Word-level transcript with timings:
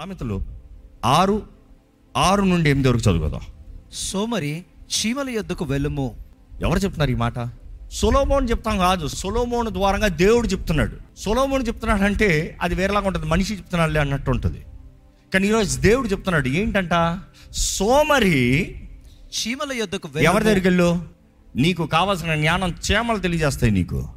సామెతలు 0.00 0.42
ఆరు 1.04 1.42
ఆరు 2.16 2.42
నుండి 2.42 2.70
ఎనిమిది 2.70 2.88
వరకు 2.88 3.10
చదువుదాం 3.10 3.40
సోమరి 3.92 4.64
చీమల 4.92 5.30
యొద్దకు 5.30 5.64
వెళ్ళుము. 5.64 6.14
ఎవరు 6.62 6.78
చెప్తున్నారు 6.78 7.10
ఈ 7.10 7.14
మాట? 7.14 7.34
సొలోమోన్ 7.92 8.50
చెప్తాం 8.50 8.78
కాదు 8.78 9.08
సొలోమోన్ 9.08 9.68
ద్వారంగా 9.68 10.08
దేవుడు 10.08 10.48
చెప్తున్నాడు. 10.48 11.18
సొలోమోన్ 11.18 11.66
చెప్తున్నాడు 11.66 12.02
అంటే 12.02 12.58
అది 12.62 12.74
వేరేలాగా 12.74 13.06
ఉంటుంది 13.06 13.26
మనిషి 13.26 13.56
చెప్తున్నాడులే 13.56 14.00
అన్నట్టు 14.00 14.30
ఉంటుంది. 14.30 14.62
కానీ 15.34 15.46
ఈరోజు 15.48 15.80
దేవుడు 15.80 16.08
చెప్తున్నాడు 16.08 16.48
ఏంటంట? 16.48 17.20
సోమరి 17.52 18.74
చీమల 19.36 19.72
యొద్దకు 19.72 20.18
ఎవరి 20.18 20.44
దగ్గరికి 20.44 20.68
వెళ్ళు? 20.68 21.02
నీకు 21.56 21.86
కావాల్సిన 21.86 22.34
జ్ఞానం 22.34 22.74
చేమలు 22.90 23.18
తెలియజేస్తాయి 23.18 23.72
నీకు. 23.72 24.08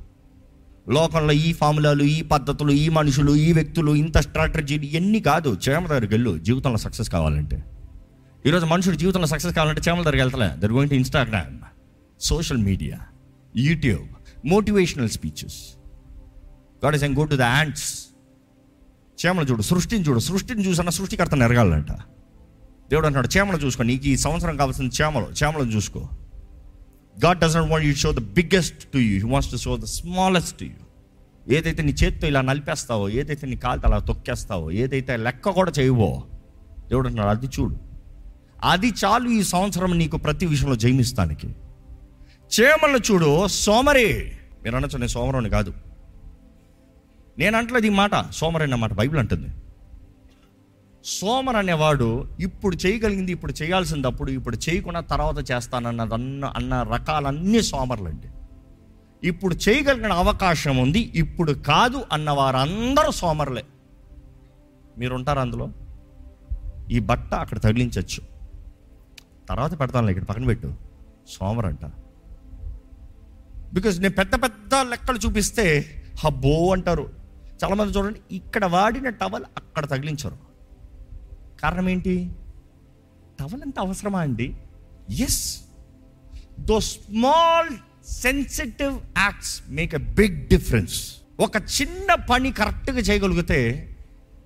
లోకంలో 0.89 1.33
ఈ 1.33 1.53
ఫార్ములాలు 1.53 2.03
ఈ 2.03 2.21
పద్ధతులు 2.21 2.71
ఈ 2.71 2.89
మనుషులు 2.89 3.35
ఈ 3.35 3.53
వ్యక్తులు 3.53 3.95
ఇంత 3.95 4.17
స్ట్రాటజీలు 4.17 4.83
ఇవన్నీ 4.83 5.19
కాదు. 5.19 5.57
చేమల 5.69 5.87
దగ్గరికి 5.87 6.13
వెళ్ళు 6.13 6.37
జీవితంలో 6.37 6.77
సక్సెస్ 6.77 7.09
కావాలంటే. 7.09 7.63
ఈరోజు 8.45 8.65
మనుషుడు 8.65 8.95
జీవితంలో 8.95 9.27
సక్సెస్ 9.27 9.55
కావాలంటే 9.55 9.81
చేమల 9.89 9.99
దగ్గరికి 9.99 10.21
వెళ్తలే. 10.21 10.49
They're 10.55 10.71
going 10.71 10.89
to 10.89 10.95
Instagram 10.95 11.59
social 12.19 12.57
media 12.57 12.99
YouTube 13.57 14.03
motivational 14.47 15.09
speeches 15.09 15.77
God 16.85 16.95
is 16.95 17.03
and 17.03 17.19
go 17.19 17.25
to 17.25 17.35
the 17.35 17.41
ants 17.41 18.07
చేమలు 19.25 19.45
చూడు 19.45 19.61
సృష్టిని 19.61 20.05
చూడు. 20.05 20.19
సృష్టిని 20.19 20.67
చూసన్న 20.67 20.89
సృష్టికర్తను 20.89 21.43
ఎరగాలంట. 21.43 21.91
దేవుడు 22.89 23.05
అంటున్నాడు 23.05 23.37
చేమలు 23.37 23.57
చూసుకో. 23.57 23.83
నీకు 23.83 24.07
ఈ 24.07 24.17
సంవత్సరం 24.17 24.57
కావాల్సిన 24.57 24.89
చేమలు 25.01 25.27
చేమలను 25.43 25.71
చూసుకో. 25.71 26.09
God 27.25 27.39
does 27.39 27.55
not 27.55 27.71
want 27.71 27.87
you 27.87 27.93
show 27.93 28.11
the 28.11 28.19
biggest 28.19 28.83
to 28.83 28.97
you 28.97 29.17
he 29.17 29.23
wants 29.23 29.51
to 29.51 29.57
show 29.57 29.77
the 29.77 29.83
smallest 29.83 30.59
to 30.59 30.63
you 30.63 30.71
ఏదైతే 31.49 31.83
నీ 31.83 31.91
చేత్తో 31.91 32.27
ఇలా 32.27 32.41
నలిపేస్తావో 32.41 33.09
ఏదైతే 33.09 33.47
నీ 33.47 33.55
కాలుతో 33.55 33.87
అలా 33.87 33.99
తొక్కేస్తావో 33.99 34.71
ఏదైతే 34.71 35.17
లెక్క 35.17 35.49
కూడా 35.49 35.71
చేయవో 35.79 36.23
దేవుడు 36.89 37.07
అన్నాడు 37.07 37.27
అది 37.27 37.45
చూడు. 37.45 37.77
అది 38.63 38.93
చాలు 39.05 39.29
ఈ 39.29 39.43
సంవత్సరం 39.43 39.97
నీకు 39.97 40.17
ప్రతి 40.17 40.45
విషయంలో 40.45 40.75
జయమిస్తానికి. 40.75 41.47
చేమలను 42.59 42.97
చూడు 42.97 43.47
సోమరే. 43.47 44.39
మీరు 44.63 44.75
అనొచ్చు 44.75 44.97
నేను 44.97 45.07
సోమరుని 45.07 45.49
కాదు. 45.49 45.73
నేను 47.37 47.57
అంటలేదు 47.57 47.85
ఈ 47.85 47.89
మాట 47.89 48.29
సోమరే 48.31 48.63
అన్నమాట 48.63 48.93
బైబిల్ 48.93 49.19
అంటుంది. 49.19 49.47
సోమర్ 51.05 51.55
అనేవాడు 51.55 52.27
ఇప్పుడు 52.39 52.75
చేయగలిగింది 52.75 53.31
ఇప్పుడు 53.31 53.53
చేయాల్సింది 53.61 54.07
అప్పుడు 54.07 54.31
ఇప్పుడు 54.31 54.57
చేయకుండా 54.69 54.99
తర్వాత 54.99 55.51
చేస్తానన్నది 55.51 56.13
అన్న 56.13 56.45
అన్న 56.45 56.83
రకాలన్నీ 56.83 57.61
సోమర్లండి. 57.61 58.27
ఇప్పుడు 59.27 59.55
చేయగలిగిన 59.69 60.13
అవకాశం 60.13 60.77
ఉంది 60.77 60.99
ఇప్పుడు 60.99 61.51
కాదు 61.51 62.05
అన్న 62.11 62.29
వారందరూ 62.31 63.11
సోమర్లే. 63.11 63.63
మీరుంటారు 64.97 65.39
అందులో? 65.39 65.69
ఈ 66.91 66.99
బట్ట 66.99 67.33
అక్కడ 67.33 67.57
తగిలించవచ్చు 67.57 68.21
తర్వాత 69.49 69.79
పెడతాను 69.79 70.09
ఇక్కడ 70.09 70.23
పక్కన 70.23 70.45
పెట్టు. 70.45 70.73
సోమరంట. 71.29 71.83
అంట 71.83 71.93
బికాజ్ 73.73 74.01
నేను 74.01 74.13
పెద్ద 74.13 74.33
పెద్ద 74.35 74.75
లెక్కలు 74.75 75.17
చూపిస్తే 75.17 75.85
హబ్బో 76.25 76.71
అంటారు. 76.71 77.09
చాలామంది 77.63 77.97
చూడండి 77.97 78.35
ఇక్కడ 78.35 78.65
వాడిన 78.65 79.09
టవల్ 79.09 79.43
అక్కడ 79.57 79.85
తగిలించరు. 79.85 80.52
కారణం 81.63 81.89
ఏంటి? 81.89 82.29
టవల్ 83.39 83.79
అవసరమా 83.79 84.19
అండి? 84.19 84.53
Yes 85.09 85.61
though 86.59 86.79
small 86.79 87.69
sensitive 88.07 88.99
acts 89.17 89.61
make 89.69 89.95
a 89.95 89.97
big 89.97 90.47
difference 90.47 91.15
ఒక 91.39 91.55
చిన్న 91.55 92.13
పని 92.13 92.51
కరెక్ట్గా 92.51 92.97
చేయగలిగితే 92.97 93.89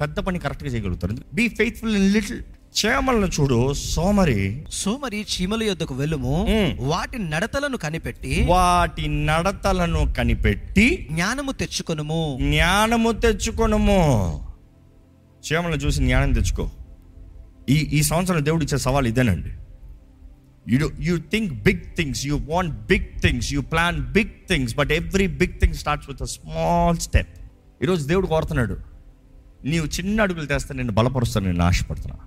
పెద్ద 0.02 0.20
పని 0.20 0.40
కరెక్ట్గా 0.40 0.70
చేయగలుగుతారు. 0.70 1.16
బీ 1.34 1.48
ఫెయిత్ఫుల్ 1.48 1.96
ఇన్ 1.96 2.14
లిటిల్ 2.14 2.42
చేమలను 2.86 3.26
చూడు 3.26 3.74
సోమరి. 3.74 4.66
సోమరి 4.72 5.26
చీమల 5.34 5.64
యొద్దకు 5.64 5.96
వెళ్ళుము. 5.96 6.48
వాటి 6.80 7.20
నడతలను 7.20 7.78
కనిపెట్టి 7.78 8.46
వాటి 8.50 9.08
నడతలను 9.08 10.14
కనిపెట్టి 10.18 11.08
జ్ఞానము 11.12 11.52
తెచ్చుకొనుము. 11.52 12.38
జ్ఞానము 12.42 13.12
తెచ్చుకొనము. 13.12 14.02
చీమలను 15.48 15.76
చూసి 15.76 16.04
జ్ఞానం 16.04 16.34
తెచ్చుకో. 16.34 16.70
ఈ 17.70 17.74
ఈ 17.74 18.04
సంవత్సరం 18.04 18.46
దేవుడు 18.46 18.64
ఇచ్చే 18.64 18.78
సవాల్ 18.78 19.08
ఇదేనండి. 19.08 19.52
You 20.76 20.90
you 21.00 21.18
think 21.18 21.64
big 21.64 21.96
things 21.98 22.26
you 22.26 22.38
want 22.38 22.86
big 22.86 23.22
things 23.22 23.54
you 23.54 23.62
plan 23.62 24.12
big 24.12 24.48
things 24.50 24.76
but 24.76 24.92
every 24.92 25.28
big 25.28 25.60
thing 25.60 25.74
starts 25.74 26.10
with 26.10 26.22
a 26.22 26.26
small 26.26 26.98
step 26.98 27.40
ఈరోజు 27.84 28.08
దేవుడు 28.08 28.28
కోరుతున్నాడు 28.28 28.78
నీవు 29.66 29.86
చిన్న 29.86 30.22
అడుగులు 30.22 30.46
తెస్తే 30.46 30.74
నేను 30.74 30.92
బలపరుస్తాను 30.92 31.46
నేను 31.46 31.64
ఆశపడుతున్నా. 31.64 32.18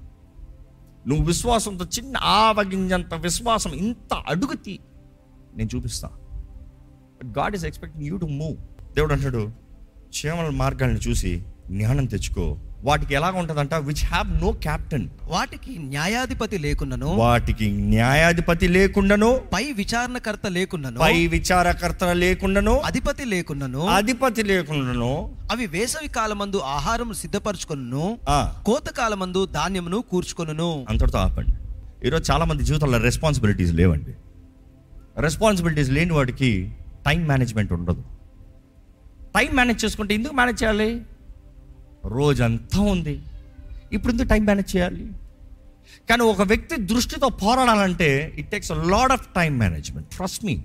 నువ్వు 1.06 1.24
విశ్వాసంతో 1.24 1.84
చిన్న 1.84 2.16
ఆవగింజంత 2.16 3.14
విశ్వాసం 3.14 3.72
ఇంత 3.72 4.14
అడుగు 4.14 4.54
తీ 4.54 4.78
నేను 5.56 5.68
చూపిస్తా. 5.76 6.08
But 7.18 7.38
God 7.38 7.56
is 7.56 7.64
expecting 7.64 8.04
you 8.04 8.16
to 8.16 8.26
move 8.26 8.56
దేవుడు 8.94 9.12
అంటాడు 9.12 9.52
క్షేమల 10.08 10.48
మార్గాలను 10.48 10.98
చూసి 10.98 11.42
జ్ఞానం 11.70 12.04
తెచ్చుకో 12.04 12.58
వాటికి 12.84 13.14
ఎలాగ 13.14 13.38
ఉంటుందంట? 13.38 13.74
విచ్ 13.74 14.04
హ్యావ్ 14.04 14.40
నో 14.42 14.52
క్యాప్టెన్ 14.52 15.08
వాటికి 15.24 15.78
న్యాయాధిపతి 15.78 16.58
లేకున్నను. 16.58 17.06
వాటికి 17.06 17.70
న్యాయాధిపతి 17.70 18.68
లేకుండాను. 18.68 19.40
పై 19.54 19.72
విచారణకర్త 19.72 20.46
లేకున్నను. 20.46 20.98
పై 20.98 21.26
విచారకర్త 21.26 22.04
లేకుండాను 22.04 22.78
అధిపతి 22.78 23.24
లేకున్నను. 23.24 23.86
అధిపతి 23.86 24.42
లేకుండాను 24.42 25.34
అవి 25.52 25.66
వేసవి 25.66 26.08
కాలమందు 26.08 26.56
ఆహారం 26.56 27.12
సిద్ధపరచుకొనును. 27.12 28.18
ఆ, 28.28 28.62
కోత 28.66 28.88
కాలమందు 28.88 29.46
ధాన్యమును 29.46 30.00
కూర్చుకొనును. 30.00 30.86
అంతటితో 30.88 31.18
ఆపండి. 31.18 31.52
ఈరోజు 32.06 32.32
చాలా 32.32 32.44
మంది 32.44 32.62
జీవితంలో 32.62 32.98
రెస్పాన్సిబిలిటీస్ 32.98 33.72
లేవండి. 33.72 34.14
రెస్పాన్సిబిలిటీస్ 35.18 35.90
లేని 35.90 36.12
వాడికి 36.12 36.72
టైం 37.06 37.26
మేనేజ్మెంట్ 37.26 37.72
ఉండదు. 37.72 38.02
టైం 39.36 39.56
మేనేజ్ 39.56 39.84
చేసుకుంటే 39.84 40.14
ఎందుకు 40.14 40.34
మేనేజ్ 40.34 40.62
చేయాలి? 40.62 41.02
రోజంతా 42.04 42.80
ఉంది. 42.80 43.20
ఇప్పుడు 43.92 44.12
ఎందుకు 44.12 44.28
టైం 44.28 44.44
మేనేజ్ 44.44 44.76
చేయాలి? 44.76 45.12
కానీ 46.08 46.22
ఒక 46.22 46.42
వ్యక్తి 46.42 46.76
దృష్టితో 46.76 47.28
పోరాడాలంటే 47.28 48.34
it 48.38 48.50
takes 48.50 48.72
a 48.72 48.74
lot 48.74 49.12
of 49.12 49.26
time 49.26 49.58
management 49.58 50.08
trust 50.08 50.44
me 50.44 50.62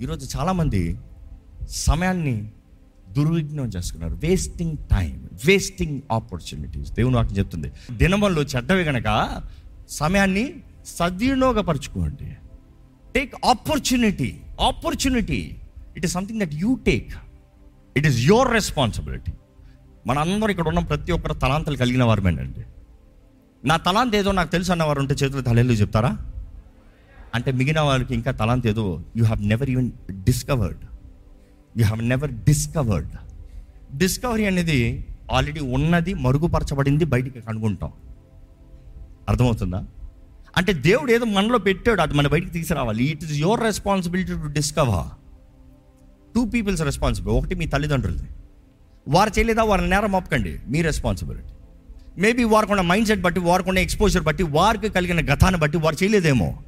ఈరోజు 0.00 0.38
చాలామంది 0.38 0.98
సమయాన్ని 1.70 2.48
దుర్విఘ్నం 3.12 3.68
చేసుకున్నారు. 3.68 4.14
వేస్టింగ్ 4.14 4.76
టైం 4.76 5.28
వేస్టింగ్ 5.46 6.00
ఆపర్చునిటీస్ 6.12 6.90
దేవుని 6.90 7.16
వాక్యం 7.16 7.38
చెప్తుంది. 7.38 7.72
దినమల్లో 7.92 8.42
చెడ్డవి 8.42 8.82
గనక 8.82 9.08
సమయాన్ని 9.88 10.54
సద్వినియోగపరచుకోండి. 10.86 12.36
Take 13.14 13.34
opportunity 13.44 14.40
opportunity 14.60 15.56
it 15.96 16.04
is 16.04 16.12
something 16.12 16.40
that 16.40 16.54
you 16.54 16.78
take 16.86 17.10
it 17.96 18.06
is 18.06 18.18
your 18.26 18.52
responsibility 18.52 19.32
మనందరం 20.08 20.50
ఇక్కడ 20.50 20.68
ఉన్న 20.68 20.78
ప్రతి 20.78 21.12
ఒక్కరు 21.12 21.32
తలాంతలు 21.32 21.76
కలిగిన 21.76 22.04
వారమేనండి. 22.04 22.60
నా 23.64 23.76
తలాంత 23.76 24.14
ఏదో 24.14 24.32
నాకు 24.32 24.52
తెలుసు 24.52 24.72
అన్నవారు 24.72 25.00
ఉంటే 25.00 25.14
చేతులు 25.14 25.42
తలెళ్ళు 25.42 25.72
చెప్తారా? 25.72 26.18
అంటే 27.34 27.52
మిగిలిన 27.52 27.80
వారికి 27.80 28.14
ఇంకా 28.14 28.30
తలాంత్ 28.30 28.66
ఏదో 28.66 29.02
you 29.16 29.24
have 29.24 29.42
never 29.42 29.70
even 29.70 29.90
discovered 30.10 30.78
you 31.78 31.84
have 31.84 32.02
never 32.02 32.30
discovered 32.30 33.08
discovery 33.98 34.44
అనేది 34.44 35.06
ఆల్రెడీ 35.32 35.60
ఉన్నది 35.60 36.14
మరుగుపరచబడింది 36.14 37.04
బయటికి 37.04 37.40
కనుగొంటాం. 37.40 37.92
అర్థమవుతుందా? 39.28 39.84
అంటే 40.56 40.72
దేవుడు 40.72 41.12
ఏదో 41.12 41.24
మనలో 41.24 41.58
పెట్టాడు 41.58 42.00
అది 42.00 42.14
మన 42.14 42.26
బయటికి 42.26 42.52
తీసుకురావాలి. 42.52 43.04
It 43.04 43.24
is 43.24 43.32
your 43.32 43.60
responsibility 43.60 44.32
to 44.32 44.46
discover 44.46 45.08
two 46.34 46.44
people's 46.44 46.82
responsibility 46.82 47.38
ఒకటి 47.38 47.54
మీ 47.54 47.66
తల్లిదండ్రులది. 47.66 48.28
వారు 49.08 49.30
చేయలేదా? 49.38 49.62
వారిని 49.62 49.90
నేరం 49.90 50.12
ఒప్పకండి 50.12 50.58
మీ 50.68 50.82
రెస్పాన్సిబిలిటీ 50.82 51.44
మేబీ 52.18 52.44
వారికున్న 52.44 52.80
మైండ్ 52.80 53.08
సెట్ 53.08 53.20
బట్టి 53.20 53.40
వారికున్న 53.40 53.78
ఎక్స్పోజర్ 53.78 54.22
బట్టి 54.22 54.42
వారికి 54.42 54.88
కలిగిన 54.88 55.34
గతాన్ని 55.34 55.60
బట్టి 55.60 55.78
వారు 55.78 55.96
చేయలేదేమో. 56.02 56.58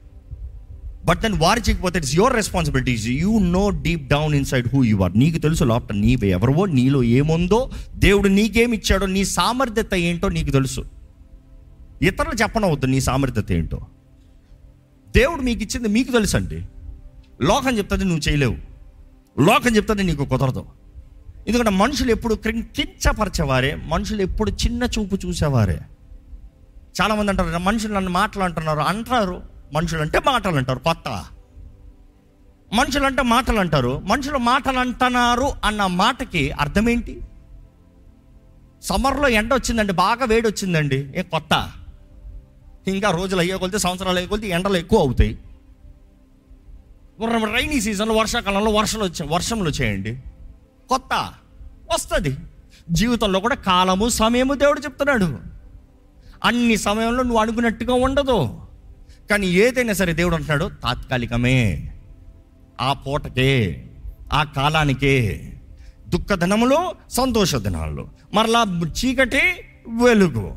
బట్ 1.05 1.21
దెన్ 1.21 1.35
వారు 1.35 1.61
చేయకపోతే 1.61 1.99
it's 1.99 2.15
your 2.15 2.35
responsibilities 2.35 3.07
you 3.07 3.39
know 3.39 3.71
deep 3.71 4.09
down 4.09 4.35
inside 4.45 4.69
who 4.75 4.85
you 4.85 4.97
are 4.97 5.19
నీకు 5.19 5.39
తెలుసు 5.39 5.65
లోపల 5.65 5.97
నీవే 5.97 6.29
ఎవరివో 6.29 6.67
నీలో 6.67 7.03
ఏముందో 7.03 7.71
దేవుడు 7.95 8.29
నీకేమి 8.29 8.77
ఇచ్చాడో 8.77 9.07
నీ 9.07 9.25
సామర్థ్యత 9.25 9.95
ఏంటో 9.95 10.29
నీకు 10.29 10.51
తెలుసు. 10.51 10.85
ఇతరులు 12.03 12.35
చెప్పనవద్దు 12.35 12.87
నీ 12.87 13.01
సామర్థ్యత 13.01 13.53
ఏంటో. 13.53 13.81
దేవుడు 15.17 15.43
మీకు 15.43 15.63
ఇచ్చింది 15.63 15.89
మీకు 15.89 16.13
తెలుసు 16.13 16.37
అండి 16.37 16.63
లోకం 17.43 17.79
చెప్తుంది 17.79 18.05
నువ్వు 18.05 18.29
చేయలేవు. 18.29 18.57
లోకం 19.41 19.77
చెప్తుంది 19.77 20.03
నీకు 20.03 20.25
కుదరదు. 20.25 20.80
ఎందుకంటే 21.47 21.71
మనుషులు 21.71 22.11
ఎప్పుడు 22.11 22.35
క్రిం- 22.35 23.81
మనుషులు 23.87 24.23
ఎప్పుడు 24.23 24.51
చిన్న 24.51 24.83
చూపు 24.83 25.27
చూసేవారే. 25.27 25.81
చాలామంది 27.03 27.31
అంటారు 27.31 27.59
మనుషులు 27.59 27.95
నన్ను 27.95 28.11
మాటలు 28.11 28.43
అంటున్నారు. 28.43 28.81
అంటారు. 28.81 29.43
మనుషులు 29.73 30.01
అంటే 30.01 30.21
మాటలు 30.27 30.57
అంటారు 30.57 30.79
కొత్త. 30.79 31.25
మనుషులు 32.73 33.05
అంటే 33.05 33.23
మాటలు 33.23 33.61
అంటారు 33.61 33.99
మనుషులు 33.99 34.39
మాటలు 34.39 34.79
అంటున్నారు 34.79 35.53
అన్న 35.65 35.87
మాటకి 35.87 36.51
అర్థం 36.51 36.89
ఏంటి 36.89 37.21
సమ్మర్లో 38.83 39.29
ఎండ 39.29 39.55
వచ్చిందండి 39.55 39.93
బాగా 39.93 40.25
వేడి 40.25 40.49
వచ్చిందండి. 40.49 41.13
ఏ 41.17 41.23
కొత్త. 41.23 41.73
ఇంకా 42.87 43.11
రోజులు 43.11 43.41
అయ్యే 43.41 43.57
కొలితే 43.57 43.79
సంవత్సరాలు 43.79 44.17
అయ్యే 44.17 44.29
కొలితే 44.29 44.49
ఎండలు 44.49 44.77
ఎక్కువ 44.77 44.99
అవుతాయి. 44.99 45.39
రైనీ 47.55 47.81
సీజన్లో 47.81 48.15
వర్షాకాలంలో 48.15 48.71
వర్షాలు 48.71 49.05
వచ్చే 49.05 49.27
వర్షంలో 49.27 49.71
చేయండి 49.71 50.19
కొత్త 50.91 51.33
వస్తుంది. 51.95 52.37
జీవితంలో 52.91 53.41
కూడా 53.41 53.55
కాలము 53.55 54.09
సమయము 54.09 54.55
దేవుడు 54.55 54.81
చెప్తున్నాడు. 54.81 55.39
అన్ని 56.45 56.77
సమయంలో 56.77 57.23
నువ్వు 57.23 57.39
అనుకున్నట్టుగా 57.39 57.95
ఉండదు. 57.95 58.61
కానీ 59.31 59.47
ఏదైనా 59.47 59.93
సరే 59.93 60.13
దేవుడు 60.13 60.35
అంటున్నాడు 60.35 60.71
తాత్కాలికమే. 60.83 61.93
ఆ 62.81 62.93
పూటకే 62.93 63.87
ఆ 64.33 64.43
కాలానికే 64.43 65.53
దుఃఖధనములు 66.09 66.79
సంతోష 67.11 67.57
దినాలు 67.57 68.09
మరలా 68.35 68.65
చీకటి 68.87 69.43
వెలుగు. 70.03 70.57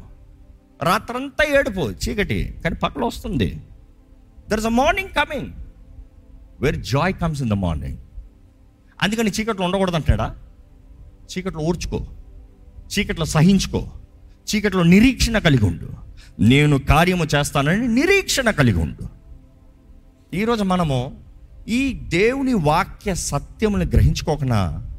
రాత్రంతా 0.84 1.60
ఏడుపు 1.60 1.82
చీకటి. 1.82 2.56
కానీ 2.64 2.76
పక్కన 2.76 3.04
వస్తుంది 3.04 3.62
there 4.50 4.60
is 4.60 4.68
a 4.68 4.70
morning 4.70 5.10
coming 5.10 5.54
where 6.62 6.76
joy 6.76 7.14
comes 7.14 7.42
in 7.42 7.50
the 7.50 7.54
morning 7.54 7.98
అందుకని 9.04 9.32
చీకట్లో 9.32 9.66
ఉండకూడదు 9.66 9.96
అంటాడా 9.96 10.36
చీకట్లో 11.38 11.62
ఓర్చుకో 11.62 12.06
చీకట్లో 13.00 13.26
సహించుకో. 13.26 13.88
చీకట్లో 14.56 14.84
నిరీక్షణ 14.84 15.38
కలిగి 15.38 15.66
ఉండు. 15.66 15.90
నేను 16.40 16.80
కార్యము 16.80 17.26
చేస్తానని 17.36 17.88
నిరీక్షణ 17.88 18.52
కలిగి 18.52 18.80
ఉండు. 18.80 19.08
ఈరోజు 20.36 20.64
మనము 20.64 21.22
ఈ 21.68 21.94
దేవుని 21.94 22.54
వాక్య 22.54 23.16
సత్యముని 23.16 23.86
గ్రహించుకోకుండా 23.86 24.90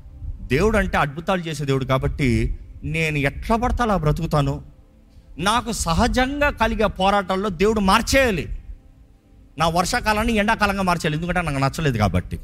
దేవుడు 0.42 0.78
అంటే 0.78 0.96
అద్భుతాలు 0.96 1.40
చేసే 1.40 1.64
దేవుడు 1.64 1.84
కాబట్టి 1.84 2.58
నేను 2.84 3.18
ఎట్లా 3.18 3.56
పడతా 3.56 3.84
అలా 3.84 3.96
బ్రతుకుతాను? 3.96 4.62
నాకు 5.38 5.72
సహజంగా 5.72 6.50
కలిగే 6.50 6.86
పోరాటాల్లో 6.86 7.48
దేవుడు 7.48 7.80
మార్చేయాలి. 7.80 8.58
నా 9.58 9.68
వర్షాకాలాన్ని 9.68 10.32
ఎండాకాలంగా 10.32 10.82
మార్చేయాలి. 10.82 11.16
ఎందుకంటే 11.16 11.42
నాకు 11.42 11.58
నచ్చలేదు 11.58 11.98
కాబట్టి. 11.98 12.40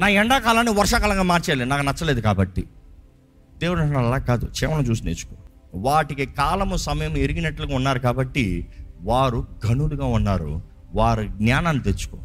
నా 0.00 0.08
ఎండాకాలాన్ని 0.08 0.72
వర్షాకాలంగా 0.72 1.22
మార్చేయాలి. 1.22 1.66
నాకు 1.66 1.82
నచ్చలేదు 1.82 2.20
కాబట్టి. 2.20 2.64
దేవుడు 3.58 3.80
అంటున్నాడు 3.80 4.06
అలా 4.06 4.18
కాదు. 4.18 4.48
చేమను 4.62 4.82
చూసి 4.82 5.04
నేర్చుకో. 5.04 5.36
వాటికి 5.74 6.26
కాలము 6.26 6.76
సమయం 6.76 7.16
ఎరిగినట్లుగా 7.16 7.76
ఉన్నారు 7.76 7.98
కాబట్టి 7.98 8.66
వారు 9.00 9.46
గనులుగా 9.66 10.04
ఉన్నారు. 10.04 10.62
వారు 10.94 11.22
జ్ఞానాన్ని 11.22 11.82
తెచ్చుకో. 11.82 12.18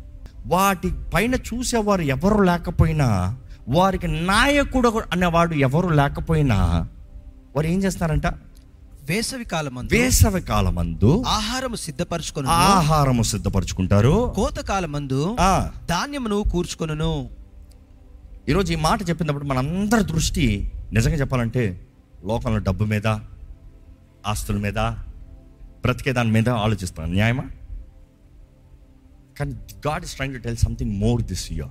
వాటి 0.45 0.91
పైన 1.13 1.35
చూసేవారు 1.35 2.01
ఎవరు 2.01 2.41
లేకపోయినా 2.41 3.37
వారికి 3.69 4.07
నాయకుడు 4.07 5.01
అనేవాడు 5.11 5.53
ఎవరు 5.53 5.87
లేకపోయినా 5.87 6.87
వారు 7.55 7.67
ఏం 7.67 7.83
చేస్తారంట? 7.83 8.27
వేసవి 9.03 9.45
కాలమందు 9.45 9.93
వేసవి 9.93 10.41
కాలమందు 10.41 11.23
ఆహారము 11.27 11.75
సిద్ధపరచుకొను 11.75 12.47
ఆహారము 12.49 13.23
సిద్ధపరచుకుంటారు. 13.23 14.33
కోత 14.35 14.59
కాలమందు 14.59 15.37
ధాన్యమును 15.89 16.43
కూర్చుకొనును. 16.51 17.29
ఈరోజు 18.49 18.73
ఈ 18.73 18.75
మాట 18.75 19.09
చెప్పినప్పుడు 19.09 19.45
మనందరి 19.45 20.03
దృష్టి 20.03 20.71
నిజంగా 20.93 21.15
చెప్పాలంటే 21.15 21.87
లోకంలో 22.25 22.57
డబ్బు 22.57 22.83
మీద 22.83 23.07
ఆస్తుల 24.25 24.57
మీద 24.57 24.77
బ్రతికే 25.83 26.13
దాని 26.13 26.31
మీద 26.31 26.49
ఆలోచిస్తున్నాను 26.49 27.13
న్యాయమా? 27.13 27.43
కానీ 29.39 29.51
God 29.87 30.03
is 30.03 30.15
trying 30.15 30.35
to 30.35 30.39
tell 30.39 30.57
something 30.57 30.91
more 30.97 31.21
this 31.21 31.51
year 31.51 31.69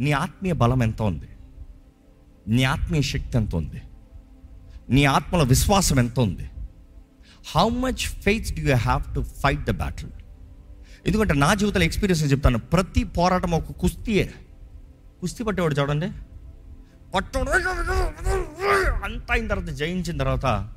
నీ 0.00 0.12
ఆత్మీయ 0.12 0.52
బలం 0.52 0.82
ఎంత 0.82 1.02
ఉంది? 1.02 1.28
నీ 2.48 2.64
ఆత్మీయ 2.64 3.02
శక్తి 3.02 3.38
ఎంత 3.38 3.54
ఉంది? 3.54 3.82
నీ 4.90 5.04
ఆత్మల 5.04 5.42
విశ్వాసం 5.42 5.98
ఎంత 5.98 6.20
ఉంది? 6.20 6.50
How 7.54 7.68
much 7.68 8.04
faith 8.22 8.54
do 8.54 8.62
you 8.62 8.74
have 8.74 9.14
to 9.14 9.20
fight 9.20 9.64
the 9.64 9.70
battle 9.70 10.10
ఎందుకంటే 11.06 11.34
నా 11.34 11.54
జీవితంలో 11.54 11.84
ఎక్స్పీరియన్స్ 11.84 12.32
చెప్తాను 12.32 12.58
ప్రతి 12.58 13.04
పోరాటం 13.04 13.50
ఒక 13.50 13.72
కుస్తీయే. 13.72 14.34
కుస్తీ 15.20 15.44
పట్టేవాడు 15.44 15.74
చూడండి. 15.74 16.12
పట్టడు 17.14 17.50
అంతా 19.04 19.34
అయిన 19.34 19.48
తర్వాత 19.48 19.68
జయించిన 19.68 20.18
తర్వాత 20.18 20.74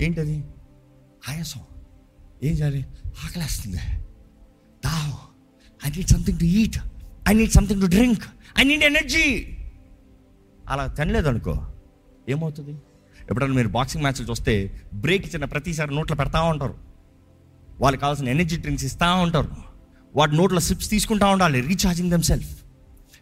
ఏంటది? 0.00 0.44
ఆయాసం. 1.28 1.60
ఏం 2.42 2.52
చేయాలి? 2.52 2.86
ఆకలేస్తుంది. 3.24 3.76
దావ్ 4.84 5.14
I 5.86 5.90
need 5.90 6.08
something 6.08 6.38
to 6.38 6.44
eat 6.44 6.78
I 7.28 7.34
need 7.34 7.52
something 7.52 7.80
to 7.80 7.86
drink 7.86 8.22
I 8.58 8.62
need 8.62 8.84
energy 8.84 9.56
అలా 10.68 10.86
తినలేదు 10.86 11.28
అనుకో 11.28 11.66
ఏమవుతుంది? 12.28 12.70
ఎప్పుడైనా 13.20 13.54
మీరు 13.54 13.68
బాక్సింగ్ 13.68 14.02
మ్యాచ్లు 14.02 14.26
చూస్తే 14.26 14.82
బ్రేక్ 14.94 15.26
ఇచ్చిన 15.26 15.44
ప్రతిసారి 15.44 15.94
నోట్లో 15.94 16.16
పెడతా 16.16 16.42
ఉంటారు. 16.42 16.74
వాళ్ళకి 17.80 18.00
కావాల్సిన 18.00 18.28
ఎనర్జీ 18.28 18.56
డ్రింక్స్ 18.56 18.84
ఇస్తూ 18.84 19.14
ఉంటారు. 19.16 19.67
వాటి 20.16 20.36
నోట్లో 20.36 20.60
సిప్స్ 20.60 20.90
తీసుకుంటా 20.90 21.26
ఉండాలి. 21.26 21.60
రీఛార్జింగ్ 21.60 22.10
దెమ్ 22.10 22.22
సెల్ఫ్ 22.22 22.50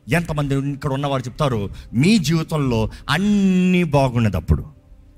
ఎంతమంది 0.08 0.70
ఇక్కడ 0.70 0.92
ఉన్నవారు 0.92 1.22
చెప్తారు 1.22 1.70
మీ 1.92 2.18
జీవితంలో 2.18 2.90
అన్నీ 3.10 3.84
బాగున్నదప్పుడు. 3.84 4.76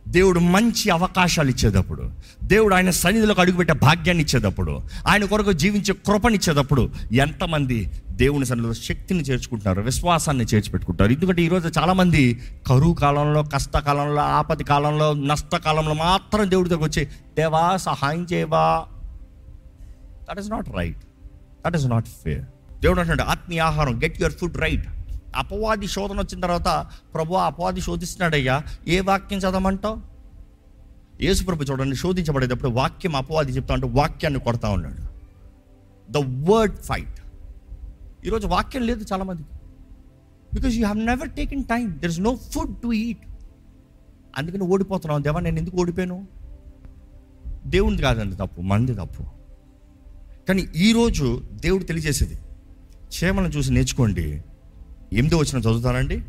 దేవుడు 0.09 0.41
మంచి 0.41 0.91
అవకాశాలు 0.91 1.51
ఇచ్చేటప్పుడు 1.51 2.11
దేవుడు 2.45 2.75
ఆయన 2.75 2.91
సన్నిధిలోకి 2.91 3.41
అడుగుపెట్టే 3.41 3.73
భాగ్యాన్ని 3.73 4.25
ఇచ్చేటప్పుడు 4.25 4.81
ఆయన 5.07 5.25
కొరకు 5.25 5.53
జీవించే 5.53 5.95
కృపనిచ్చేటప్పుడు 6.07 6.91
ఎంతమంది 7.13 7.91
దేవుని 8.11 8.47
సన్నిధిలో 8.47 8.75
శక్తిని 8.75 9.21
చేర్చుకుంటున్నారు 9.21 9.81
విశ్వాసాన్ని 9.81 10.45
చేర్చిపెట్టుకుంటారు 10.45 11.13
ఎందుకంటే 11.13 11.43
ఈరోజు 11.43 11.69
చాలామంది 11.79 12.41
కరువు 12.67 12.95
కాలంలో 12.95 13.43
కష్టకాలంలో 13.43 14.23
ఆపది 14.23 14.65
కాలంలో 14.65 15.15
నష్టకాలంలో 15.15 15.95
మాత్రం 15.95 16.51
దేవుడి 16.51 16.69
దగ్గర 16.69 16.85
వచ్చి 16.85 17.05
దేవా 17.37 17.77
సహాయం 17.77 18.27
చేయవా? 18.33 18.87
That 20.31 20.39
is 20.39 20.51
not 20.51 20.69
right 20.77 21.03
that 21.65 21.77
is 21.77 21.87
not 21.95 22.09
fair 22.23 22.45
దేవుడు 22.83 23.01
అంటున్నాడు 23.01 23.31
ఆత్మీయ 23.33 23.61
ఆహారం 23.71 23.95
గెట్ 24.05 24.17
యువర్ 24.23 24.37
ఫుడ్ 24.41 24.59
రైట్ 24.65 24.87
అపవాది 25.37 25.87
శోధన 25.87 26.19
వచ్చిన 26.25 26.39
తర్వాత 26.41 26.69
ప్రభు 27.15 27.35
అపవాది 27.35 27.81
శోధిస్తున్నాడయ్యా 27.81 28.57
ఏ 28.89 28.99
వాక్యం 29.01 29.39
చదవమంటావు? 29.39 29.97
యేసు 31.27 31.45
ప్రభు 31.45 31.67
చూడండి 31.71 31.97
శోధించబడేటప్పుడు 31.97 32.71
వాక్యం 32.81 33.15
అపవాది 33.17 33.53
చెప్తా 33.53 33.75
అంటే 33.75 33.89
వాక్యాన్ని 34.01 34.41
కొడతా 34.41 34.69
ఉన్నాడు. 34.71 35.03
ద 36.17 36.19
వర్డ్ 36.51 36.77
ఫైట్ 36.89 37.19
ఈరోజు 38.27 38.47
వాక్యం 38.47 38.83
లేదు 38.91 39.05
చాలామందికి. 39.13 39.53
Because 40.55 40.75
you 40.75 40.85
have 40.85 41.01
never 41.07 41.31
taking 41.31 41.65
time 41.65 41.87
there 42.03 42.13
is 42.15 42.21
no 42.21 42.33
food 42.53 42.77
to 42.83 42.93
eat 42.93 43.25
అందుకని 44.37 44.65
ఓడిపోతున్నావు. 44.73 45.23
దేవా 45.23 45.41
నేను 45.41 45.59
ఎందుకు 45.59 45.77
ఓడిపోయాను? 45.83 46.19
దేవునిది 47.67 48.03
కాదండి 48.03 48.37
తప్పు 48.37 48.61
మంది 48.73 48.95
తప్పు. 48.95 49.25
కానీ 50.49 50.69
ఈరోజు 50.77 51.43
దేవుడు 51.51 51.85
తెలియజేసేది 51.85 52.35
క్షేమను 53.09 53.49
చూసి 53.49 53.73
నేర్చుకోండి. 53.73 54.43
ఎనిమిదో 55.13 55.37
వచ్చిన 55.37 55.59
చదువుతారండి 55.59 56.23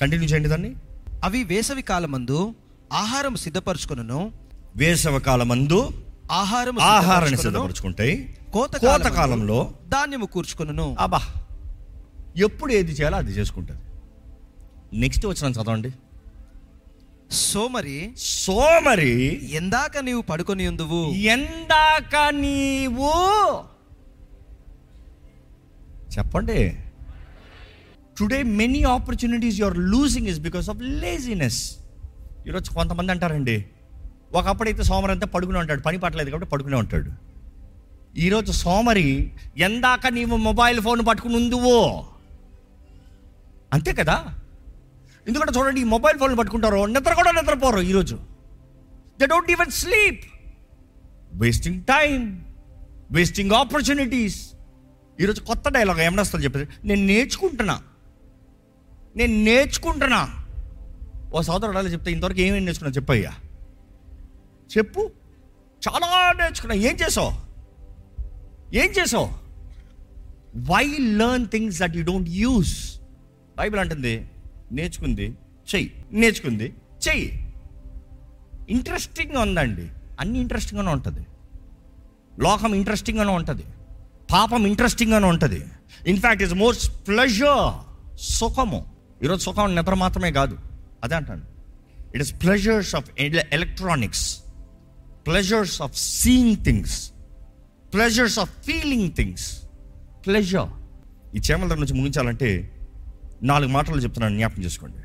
కంటిన్యూ 0.00 0.28
చేయండి 0.28 0.48
దాన్ని. 0.48 0.74
అవి 1.24 1.44
వేసవి 1.44 1.82
కాలమందు 1.82 2.54
ఆహారం 2.92 3.36
సిద్ధపరచుకొనును. 3.36 4.32
వేసవ 4.76 5.18
కాలమందు 5.18 5.90
ఆహారం 6.32 6.80
ఆహారాన్ని 6.80 7.38
సిద్ధపరచుకుంటాయి. 7.38 8.36
కోత 8.52 8.76
కోత 8.76 9.00
కాలంలో 9.00 9.74
ధాన్యము 9.88 10.26
కూర్చుకొనును. 10.26 10.96
అబ్బా 11.00 11.20
ఎప్పుడు 12.36 12.72
ఏది 12.72 12.92
చేయాలో 12.92 13.16
అది 13.16 13.32
చేసుకుంటుంది. 13.32 13.80
నెక్స్ట్ 15.00 15.26
వచ్చిన 15.26 15.52
చదవండి. 15.52 15.92
సోమరి 17.32 18.12
సోమరి 18.18 19.48
ఎందాక 19.52 19.98
నీవు 19.98 20.22
పడుకొని 20.22 20.66
ఉందువు. 20.66 21.12
ఎందాక 21.12 22.16
నీవు 22.30 23.12
చెప్పండి. 26.18 26.76
Today 28.18 28.42
many 28.42 28.82
opportunities 28.82 29.60
you're 29.60 29.78
losing 29.78 30.26
is 30.26 30.40
because 30.40 30.70
of 30.70 30.82
laziness 30.82 31.76
ఈరోజు 32.46 32.70
కొంతమంది 32.70 33.12
అంటారండి 33.12 33.64
ఒకప్పుడైతే 34.32 34.82
సోమరి 34.82 35.12
అంతా 35.12 35.26
పడుకునే 35.26 35.58
ఉంటాడు 35.58 35.80
పని 35.80 35.98
పట్టలేదు 35.98 36.30
కాబట్టి 36.30 36.50
పడుకునే 36.50 36.76
ఉంటాడు. 36.76 37.10
ఈరోజు 38.16 38.52
సోమరి 38.52 39.32
ఎందాక 39.58 40.06
నీవు 40.06 40.36
మొబైల్ 40.36 40.80
ఫోన్ 40.80 41.06
పట్టుకుని 41.08 41.36
ఉందువో. 41.36 42.06
అంతే 43.72 43.92
కదా? 43.92 44.38
ఎందుకంటే 45.28 45.58
చూడండి 45.58 45.80
ఈ 45.80 45.84
మొబైల్ 45.84 46.18
ఫోన్లు 46.18 46.36
పట్టుకుంటారు. 46.36 46.84
నిద్ర 46.84 47.14
కూడా 47.14 47.30
నిద్రపోరు 47.30 47.80
ఈరోజు. 47.80 48.18
They 49.20 49.26
don't 49.26 49.50
even 49.50 49.70
sleep 49.70 50.24
wasting 51.34 51.82
time 51.82 52.44
wasting 53.12 53.50
opportunities 53.50 54.52
ఈరోజు 55.20 55.40
కొత్త 55.40 55.68
డైలాగ్ 55.68 56.00
ఏమనొస్తుంది 56.00 56.44
చెప్పేసి 56.44 56.70
నేను 56.84 57.06
నేర్చుకుంటున్నా. 57.06 57.82
నేను 59.16 59.44
నేర్చుకుంటున్నా. 59.44 60.44
ఓ 61.34 61.40
సోదరుడు 61.40 61.78
అలా 61.78 61.88
చెప్తే 61.88 62.12
ఇంతవరకు 62.12 62.40
ఏమేమి 62.40 62.60
నేర్చుకున్నా 62.60 62.94
చెప్పయ్యా? 62.94 63.30
చెప్పు. 64.78 65.10
చాలా 65.88 66.32
నేర్చుకున్నా. 66.32 66.74
ఏం 66.74 66.96
చేసావు? 67.06 67.32
ఏం 68.74 68.90
చేసావు? 68.90 69.42
Why 70.56 70.96
learn 71.00 71.48
things 71.48 71.80
that 71.80 71.96
you 71.96 72.04
don't 72.04 72.28
use 72.28 73.00
Bible 73.58 73.80
అంటుంది. 73.80 74.28
నేర్చుకుంది 74.72 75.34
చెయ్యి. 75.74 76.04
నేర్చుకుంది 76.12 76.74
చెయ్యి. 77.08 77.54
ఇంట్రెస్టింగ్గా 78.70 79.40
ఉందండి. 79.40 79.88
అన్ని 80.20 80.38
ఇంట్రెస్టింగ్గానే 80.38 80.92
ఉంటుంది. 80.92 81.26
లోకం 82.40 82.74
ఇంట్రెస్టింగ్గానే 82.74 83.32
ఉంటుంది. 83.32 83.62
పాపం 84.32 84.66
ఇంట్రెస్టింగ్గానే 84.66 85.26
ఉంటుంది. 85.26 85.64
ఇన్ఫ్యాక్ట్ 86.06 86.42
ఇస్ 86.42 86.54
మోర్ 86.54 86.76
ప్లెజర్ 87.06 87.72
సుఖము. 88.20 88.86
ఈరోజు 89.22 89.42
సుఖం 89.42 89.74
నిద్ర 89.74 89.94
మాత్రమే 89.94 90.32
కాదు. 90.32 90.58
అదే 91.04 91.14
అంటాను. 91.14 91.42
It 92.14 92.22
is 92.22 92.42
pleasures 92.42 92.94
of 92.94 93.10
electronics 93.20 94.42
pleasures 95.26 95.82
of 95.82 95.96
seeing 95.96 96.56
things 96.56 97.12
pleasures 97.92 98.38
of 98.38 98.50
feeling 98.50 99.12
things 99.12 99.62
pleasure 100.26 100.68
ఈ 101.36 101.40
చేమల 101.50 101.68
దగ్గర 101.68 101.78
నుంచి 101.78 101.94
ముగించాలంటే 101.94 102.78
నాలుగు 103.42 103.70
మాటలు 103.70 104.00
చెప్తున్నాను 104.00 104.36
జ్ఞాపకం 104.36 104.62
చేసుకోండి. 104.62 104.96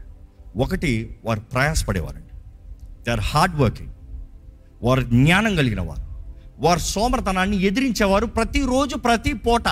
ఒకటి 0.59 1.17
వారు 1.25 1.39
ప్రయాసపడేవారండి. 1.39 2.37
దే 3.03 3.11
ఆర్ 3.11 3.19
హార్డ్ 3.19 3.55
వర్కింగ్ 3.55 3.89
వారు 4.83 5.01
జ్ఞానం 5.01 5.55
కలిగిన 5.55 5.81
వారు. 5.81 6.07
వారు 6.57 6.79
సోమరతనాన్ని 6.79 7.61
ఎదిరించేవారు 7.61 8.25
ప్రతిరోజు 8.25 8.95
ప్రతి 8.95 9.33
పూట. 9.33 9.67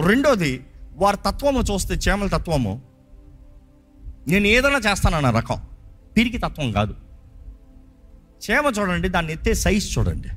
రెండోది 0.00 0.64
వారి 0.94 1.16
తత్వము 1.16 1.60
చూస్తే 1.60 1.94
చేమల 1.94 2.26
తత్వము 2.26 2.82
నేను 4.28 4.46
ఏదైనా 4.46 4.80
చేస్తానన్న 4.90 5.30
రకం. 5.30 5.62
పిరికి 6.16 6.38
తత్వం 6.38 6.72
కాదు. 6.72 6.94
చేమ 8.50 8.72
చూడండి 8.78 9.08
దాన్ని 9.08 9.32
ఎత్తే 9.32 9.54
సైజ్ 9.54 9.98
చూడండి. 9.98 10.28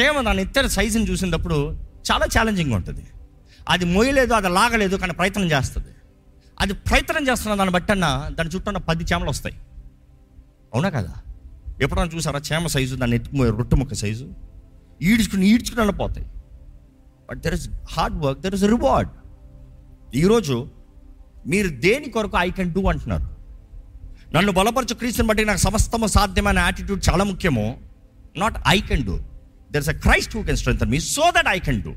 చేమ 0.00 0.20
దాన్ని 0.20 0.42
ఎత్తే 0.42 0.68
సైజుని 0.68 1.10
చూసినప్పుడు 1.10 1.72
చాలా 2.12 2.26
ఛాలెంజింగ్ 2.26 2.72
ఉంటుంది. 2.72 3.06
అది 3.68 3.84
మోయలేదు 3.84 4.34
అది 4.34 4.48
లాగలేదు 4.48 4.96
కానీ 4.96 5.12
ప్రయత్నం 5.12 5.44
చేస్తుంది. 5.44 5.86
అది 6.60 6.72
ప్రయత్నం 6.72 7.28
చేస్తున్న 7.28 7.54
దాన్ని 7.54 7.72
బట్టన్న 7.72 8.28
దాని 8.32 8.48
చుట్టూ 8.48 8.68
ఉన్న 8.68 8.78
పది 8.78 9.04
చేమలు 9.04 9.28
వస్తాయి. 9.28 9.56
అవునా 10.74 10.88
కదా? 10.88 11.14
ఎప్పుడన్నా 11.82 12.16
చూసారా? 12.16 12.40
చేమ 12.52 12.66
సైజు 12.66 12.96
దాన్ని 12.96 13.16
ఎత్తుకు 13.16 13.48
రొట్టె 13.48 13.76
ముక్క 13.76 13.94
సైజు. 13.94 14.32
ఈడ్చుకుని 15.02 15.46
ఈడ్చుకుని 15.46 15.80
వెళ్ళిపోతాయి. 15.80 16.26
But 17.30 17.38
there 17.40 17.54
is 17.54 17.70
hard 17.92 18.16
work 18.16 18.40
there 18.40 18.54
is 18.54 18.64
reward 18.64 19.10
ఈరోజు 20.14 20.68
మీరు 21.46 21.68
దేని 21.68 22.10
కొరకు 22.10 22.36
ఐ 22.38 22.50
కెన్ 22.50 22.72
డూ 22.72 22.82
అంటున్నారు? 22.82 23.36
నన్ను 24.36 24.52
బలపరచు 24.52 24.94
క్రీస్తుని 24.94 25.28
బట్టి 25.28 25.44
నాకు 25.44 25.58
సమస్తము 25.58 26.06
సాధ్యమైన 26.06 26.58
యాటిట్యూడ్ 26.58 27.10
చాలా 27.10 27.24
ముఖ్యము. 27.24 27.80
Not 28.38 28.54
I 28.68 28.80
can 28.80 29.04
do 29.04 29.18
there 29.72 29.82
is 29.82 29.88
a 29.88 29.92
Christ 29.92 30.36
who 30.36 30.42
can 30.42 30.56
strength 30.56 30.90
me 30.90 31.00
so 31.00 31.30
that 31.30 31.48
I 31.48 31.58
can 31.58 31.82
do 31.82 31.94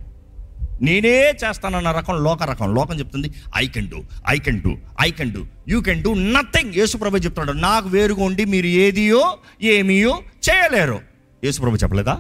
నేనే 0.82 1.14
చేస్తానన్న 1.44 1.92
రకం 1.92 2.24
లోక 2.24 2.44
రకం. 2.44 2.74
లోకం 2.76 3.00
చెప్తుంది 3.00 3.34
I 3.58 3.68
can 3.68 3.88
do 3.88 4.00
I 4.30 4.40
can 4.40 4.62
do 4.62 4.78
I 5.02 5.12
can 5.12 5.32
do 5.34 5.46
you 5.68 5.82
can 5.82 6.04
do 6.04 6.14
nothing 6.14 6.74
యేసుప్రభు 6.76 7.18
చెప్తున్నాడు 7.18 7.58
నాకు 7.58 7.90
వేరుగా 7.90 8.24
ఉండి 8.24 8.46
మీరు 8.46 8.68
ఏదియో 8.68 9.38
ఏమీయో 9.62 10.20
చేయలేరు. 10.50 11.00
యేసుప్రభు 11.44 11.76
చెప్పలేదా? 11.76 12.16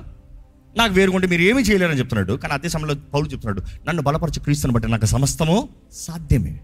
నాకు 0.77 0.93
వేరుగా 0.93 1.15
ఉండి 1.15 1.27
మీరు 1.27 1.41
ఏమీ 1.41 1.61
చేయలేరని 1.61 1.99
చెప్తున్నాడు. 1.99 2.33
కానీ 2.33 2.53
అదే 2.53 2.69
సమయంలో 2.69 2.95
పౌలు 3.13 3.27
చెప్తున్నాడు 3.27 3.61
నన్ను 3.87 4.01
బలపరచు 4.03 4.39
క్రీస్తుని 4.39 4.73
బట్టి 4.73 4.91
నాకు 4.91 5.05
సమస్తము 5.05 5.69
సాధ్యమే. 5.93 6.59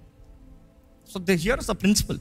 So 1.14 1.20
they 1.20 1.34
hear 1.34 1.60
the 1.60 1.72
principle 1.72 2.20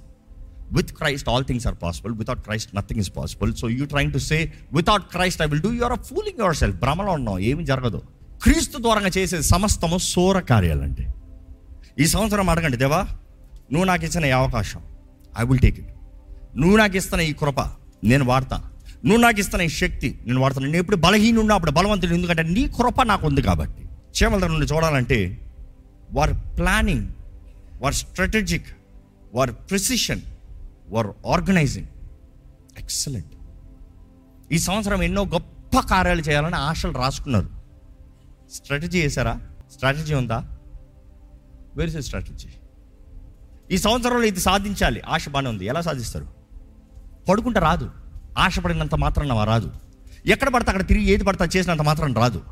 with 0.73 0.93
Christ 0.93 1.29
all 1.29 1.45
things 1.45 1.67
are 1.67 1.77
possible 1.83 2.15
without 2.15 2.41
Christ 2.41 2.77
nothing 2.77 3.01
is 3.01 3.11
possible 3.17 3.55
so 3.55 3.69
you 3.69 3.85
trying 3.87 4.13
to 4.13 4.19
say 4.19 4.53
without 4.73 5.03
Christ 5.03 5.43
I 5.43 5.47
will 5.47 5.63
do 5.63 5.73
you're 5.73 5.99
fooling 5.99 6.39
yourself 6.57 6.77
భ్రమలో 6.77 7.13
ఉన్నాం 7.13 7.39
ఏమి 7.39 7.65
జరగదు. 7.65 8.03
క్రీస్తు 8.45 8.79
ద్వారంగా 8.79 9.11
చేసే 9.19 9.43
సమస్తము 9.43 9.99
సోర 9.99 10.41
కార్యాలండి. 10.41 11.05
ఈ 12.03 12.07
సంవత్సరం 12.07 12.51
అడగండి 12.51 12.77
దేవా 12.77 12.99
నువ్వు 13.73 13.85
నాకు 13.85 14.05
ఇచ్చిన 14.05 14.25
ఈ 14.25 14.31
అవకాశం 14.31 14.83
ఐ 15.39 15.45
విల్ 15.45 15.61
టేక్ 15.61 15.79
ఇట్ 15.79 15.93
నువ్వు 16.57 16.77
నాకు 16.77 16.97
ఇస్తున్న 16.97 17.23
ఈ 17.23 17.33
కృప 17.33 17.61
నేను 18.05 18.25
వాడతా. 18.25 18.59
నువ్వు 19.05 19.21
నాకు 19.23 19.41
ఇస్తున్న 19.41 19.63
ఈ 19.65 19.69
శక్తి 19.69 20.19
నేను 20.27 20.41
వాడతాను. 20.41 20.67
నేను 20.67 20.77
ఎప్పుడు 20.77 20.97
బలహీనున్నా 20.97 21.55
అప్పుడు 21.55 21.71
బలవంతుడు 21.71 22.15
ఎందుకంటే 22.15 22.43
నీ 22.43 22.69
కృప 22.69 23.03
నాకు 23.03 23.27
ఉంది 23.27 23.43
కాబట్టి. 23.43 23.83
చేమల 24.17 24.47
నుండి 24.47 24.67
చూడాలంటే 24.67 25.19
వారి 26.13 26.35
ప్లానింగ్ 26.59 27.09
వారి 27.83 27.95
స్ట్రాటజిక్ 27.95 28.71
వారి 29.35 29.53
ప్రిసిషన్ 29.53 30.23
వారి 30.89 31.09
ఆర్గనైజింగ్ 31.33 31.87
ఎక్సలెంట్ 32.79 33.35
ఈ 34.53 34.59
సంవత్సరం 34.59 35.03
ఎన్నో 35.03 35.25
గొప్ప 35.25 35.81
కార్యాలు 35.81 36.21
చేయాలని 36.21 36.55
ఆశలు 36.55 36.93
రాసుకున్నారు. 36.93 37.54
స్ట్రాటజీ 38.53 39.03
చేశారా? 39.03 39.41
స్ట్రాటజీ 39.73 40.15
ఉందా? 40.15 40.59
వేర్ 41.77 42.03
స్ట్రాటజీ 42.03 42.49
ఈ 43.71 43.77
సంవత్సరంలో 43.77 44.23
ఇది 44.23 44.41
సాధించాలి. 44.41 45.01
ఆశ 45.01 45.29
బాగానే 45.29 45.49
ఉంది. 45.49 45.65
ఎలా 45.65 45.81
సాధిస్తారు? 45.81 46.27
పడుకుంటే 47.29 47.61
రాదు. 47.61 47.91
ఆశపడినంత 48.39 48.95
మాత్రం 48.95 49.45
రాదు. 49.45 49.73
ఎక్కడ 50.27 50.49
పడితే 50.49 50.71
అక్కడ 50.71 50.87
తిరిగి 50.87 51.05
ఏది 51.05 51.25
పడితే 51.25 51.59
చేసినంత 51.59 51.83
మాత్రం 51.83 52.15
రాదు. 52.15 52.43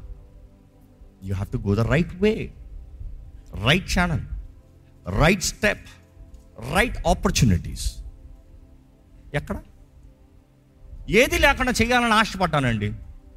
You 1.24 1.34
have 1.34 1.52
to 1.52 1.68
go 1.68 1.74
the 1.74 1.80
right 1.80 2.22
way 2.22 2.54
right 3.66 3.98
channel 3.98 4.20
right 5.20 5.42
step 5.42 5.86
right 6.74 7.06
opportunities 7.06 7.96
ఎక్కడ? 9.34 9.56
ఏది 11.10 11.38
లేకుండా 11.38 11.72
చేయాలని 11.72 12.14
ఆశపడ్డానండి. 12.14 12.92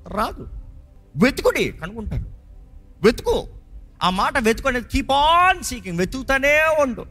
రాదు. 0.07 0.49
వెతుకుడి 1.23 1.71
కనుక్కుంటారు 1.71 2.34
వెతుకు. 3.03 3.47
ఆ 4.03 4.09
మాట 4.09 4.39
వెతుకునే 4.39 4.81
కీప్ 4.81 5.11
ఆన్ 5.11 5.63
సీకింగ్ 5.63 5.97
వెతుకుతానే 5.97 6.81
ఉండు. 6.81 7.05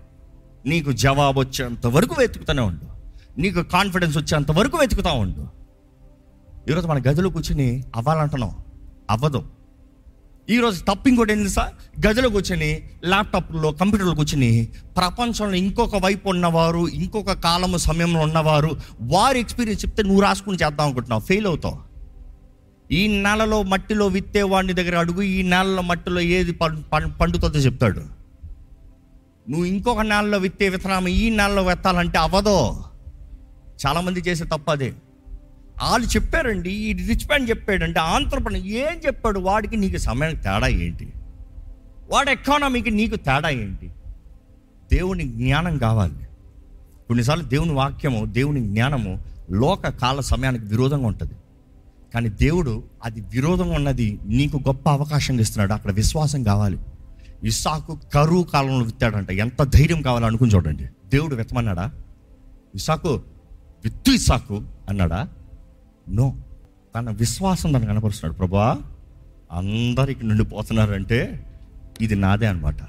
నీకు 0.66 0.92
జవాబు 0.92 1.40
వచ్చేంత 1.40 1.86
వరకు 1.86 2.14
వెతుకుతూనే 2.18 2.62
ఉండు. 2.62 2.94
నీకు 3.40 3.62
కాన్ఫిడెన్స్ 3.62 4.18
వచ్చేంత 4.18 4.50
వరకు 4.50 4.78
వెతుకుతా 4.78 5.12
ఉండు. 5.12 5.46
ఈరోజు 6.70 6.86
మన 6.86 6.98
గదిలో 6.98 7.30
కూర్చుని 7.30 7.84
అవ్వాలంటున్నాం. 7.96 8.56
అవ్వదు. 9.10 9.44
ఈరోజు 10.50 10.84
తప్పు 10.84 11.08
ఇంకోటి 11.08 11.32
ఏంటి 11.32 11.48
సార్ 11.48 12.06
గదిలో 12.06 12.28
కూర్చొని 12.28 12.90
ల్యాప్టాప్లో 13.04 13.72
కంప్యూటర్లో 13.72 14.14
కూర్చొని 14.14 14.68
ప్రపంచంలో 14.96 15.56
ఇంకొక 15.56 15.96
వైపు 15.96 16.28
ఉన్నవారు 16.28 16.88
ఇంకొక 16.88 17.32
కాలము 17.32 17.76
సమయంలో 17.76 18.20
ఉన్నవారు 18.20 18.70
వారి 19.00 19.40
ఎక్స్పీరియన్స్ 19.40 19.86
చెప్తే 19.86 20.02
నువ్వు 20.02 20.20
రాసుకుని 20.20 20.58
చేద్దాం 20.64 20.86
అనుకుంటున్నావు. 20.86 21.20
ఫెయిల్ 21.20 21.46
అవుతావు. 21.46 21.93
ఈ 22.94 23.06
నెలలో 23.22 23.62
మట్టిలో 23.62 24.06
విత్తే 24.06 24.42
వాడిని 24.42 24.72
దగ్గర 24.72 24.96
అడుగు 24.96 25.22
ఈ 25.22 25.42
నెలలో 25.42 25.82
మట్టిలో 25.82 26.20
ఏది 26.20 26.52
పండుతుందో 26.52 27.58
చెప్తాడు. 27.58 28.00
నువ్వు 29.48 29.64
ఇంకొక 29.64 30.00
నెలలో 30.00 30.38
విత్తే 30.38 30.68
విత్తనాము 30.68 31.08
ఈ 31.08 31.30
నెలలో 31.30 31.62
వెత్తాలంటే 31.62 32.18
అవ్వదో 32.18 32.84
చాలామంది 33.86 34.20
చేసే 34.20 34.44
తప్ప 34.44 34.70
అదే. 34.70 34.92
వాళ్ళు 35.82 36.06
చెప్పారండి 36.06 36.70
ఈ 36.70 36.92
రిచ్ 36.92 37.26
మ్యాన్ 37.26 37.48
చెప్పాడంటే 37.48 38.00
ఆంధ్రప్రదేశ్ 38.00 38.66
ఏం 38.66 39.00
చెప్పాడు? 39.06 39.38
వాడికి 39.40 39.76
నీకు 39.76 39.96
సమయానికి 39.96 40.42
తేడా 40.42 40.66
ఏంటి? 40.66 41.12
వాడి 42.10 42.30
ఎకానమీకి 42.30 42.90
నీకు 42.90 43.16
తేడా 43.16 43.48
ఏంటి? 43.48 43.90
దేవుని 44.92 45.24
జ్ఞానం 45.24 45.78
కావాలి. 45.78 46.14
కొన్నిసార్లు 47.08 47.44
దేవుని 47.44 47.72
వాక్యము 47.72 48.24
దేవుని 48.24 48.60
జ్ఞానము 48.60 49.22
లోక 49.50 49.88
కాల 49.88 50.20
సమయానికి 50.20 50.64
విరోధంగా 50.64 51.06
ఉంటుంది. 51.06 51.32
కానీ 52.14 52.28
దేవుడు 52.28 52.82
అది 53.04 53.20
విరోధం 53.20 53.68
ఉన్నది 53.68 54.18
నీకు 54.26 54.56
గొప్ప 54.56 54.90
అవకాశం 54.90 55.40
ఇస్తున్నాడు. 55.40 55.72
అక్కడ 55.72 55.90
విశ్వాసం 55.90 56.42
కావాలి. 56.42 56.78
ఇసాకు 57.44 57.98
కరువు 58.14 58.42
కాలంలో 58.42 58.84
విత్తాడంట. 58.84 59.30
ఎంత 59.30 59.62
ధైర్యం 59.62 60.02
కావాలో 60.02 60.26
అనుకుని 60.26 60.54
చూడండి. 60.54 60.84
దేవుడు 60.84 61.34
విత్తమన్నాడా 61.34 61.92
ఇసాకు 62.74 63.22
విత్తు 63.84 64.10
ఇసాకు 64.10 64.62
అన్నాడా? 64.88 65.28
నో. 66.08 66.36
తన 66.96 67.10
విశ్వాసం 67.10 67.72
తను 67.72 67.86
కనపరుస్తున్నాడు. 67.86 68.38
ప్రభా 68.38 68.78
అందరికి 69.52 70.26
నుండి 70.26 70.44
పోతున్నారంటే 70.44 71.46
ఇది 72.00 72.14
నాదే 72.14 72.46
అనమాట 72.46 72.82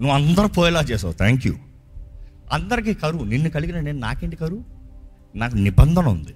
నువ్వు 0.00 0.10
అందరూ 0.10 0.48
పోయేలా 0.48 0.80
చేసావు. 0.80 1.12
థ్యాంక్ 1.12 1.46
యూ 1.46 1.54
అందరికీ 2.52 2.94
కరువు. 2.94 3.24
నిన్ను 3.24 3.50
కలిగిన 3.50 3.80
నేను 3.80 3.98
నాకేంటి 3.98 4.36
కరువు? 4.36 4.64
నాకు 5.36 5.56
నిబంధన 5.56 6.06
ఉంది. 6.08 6.34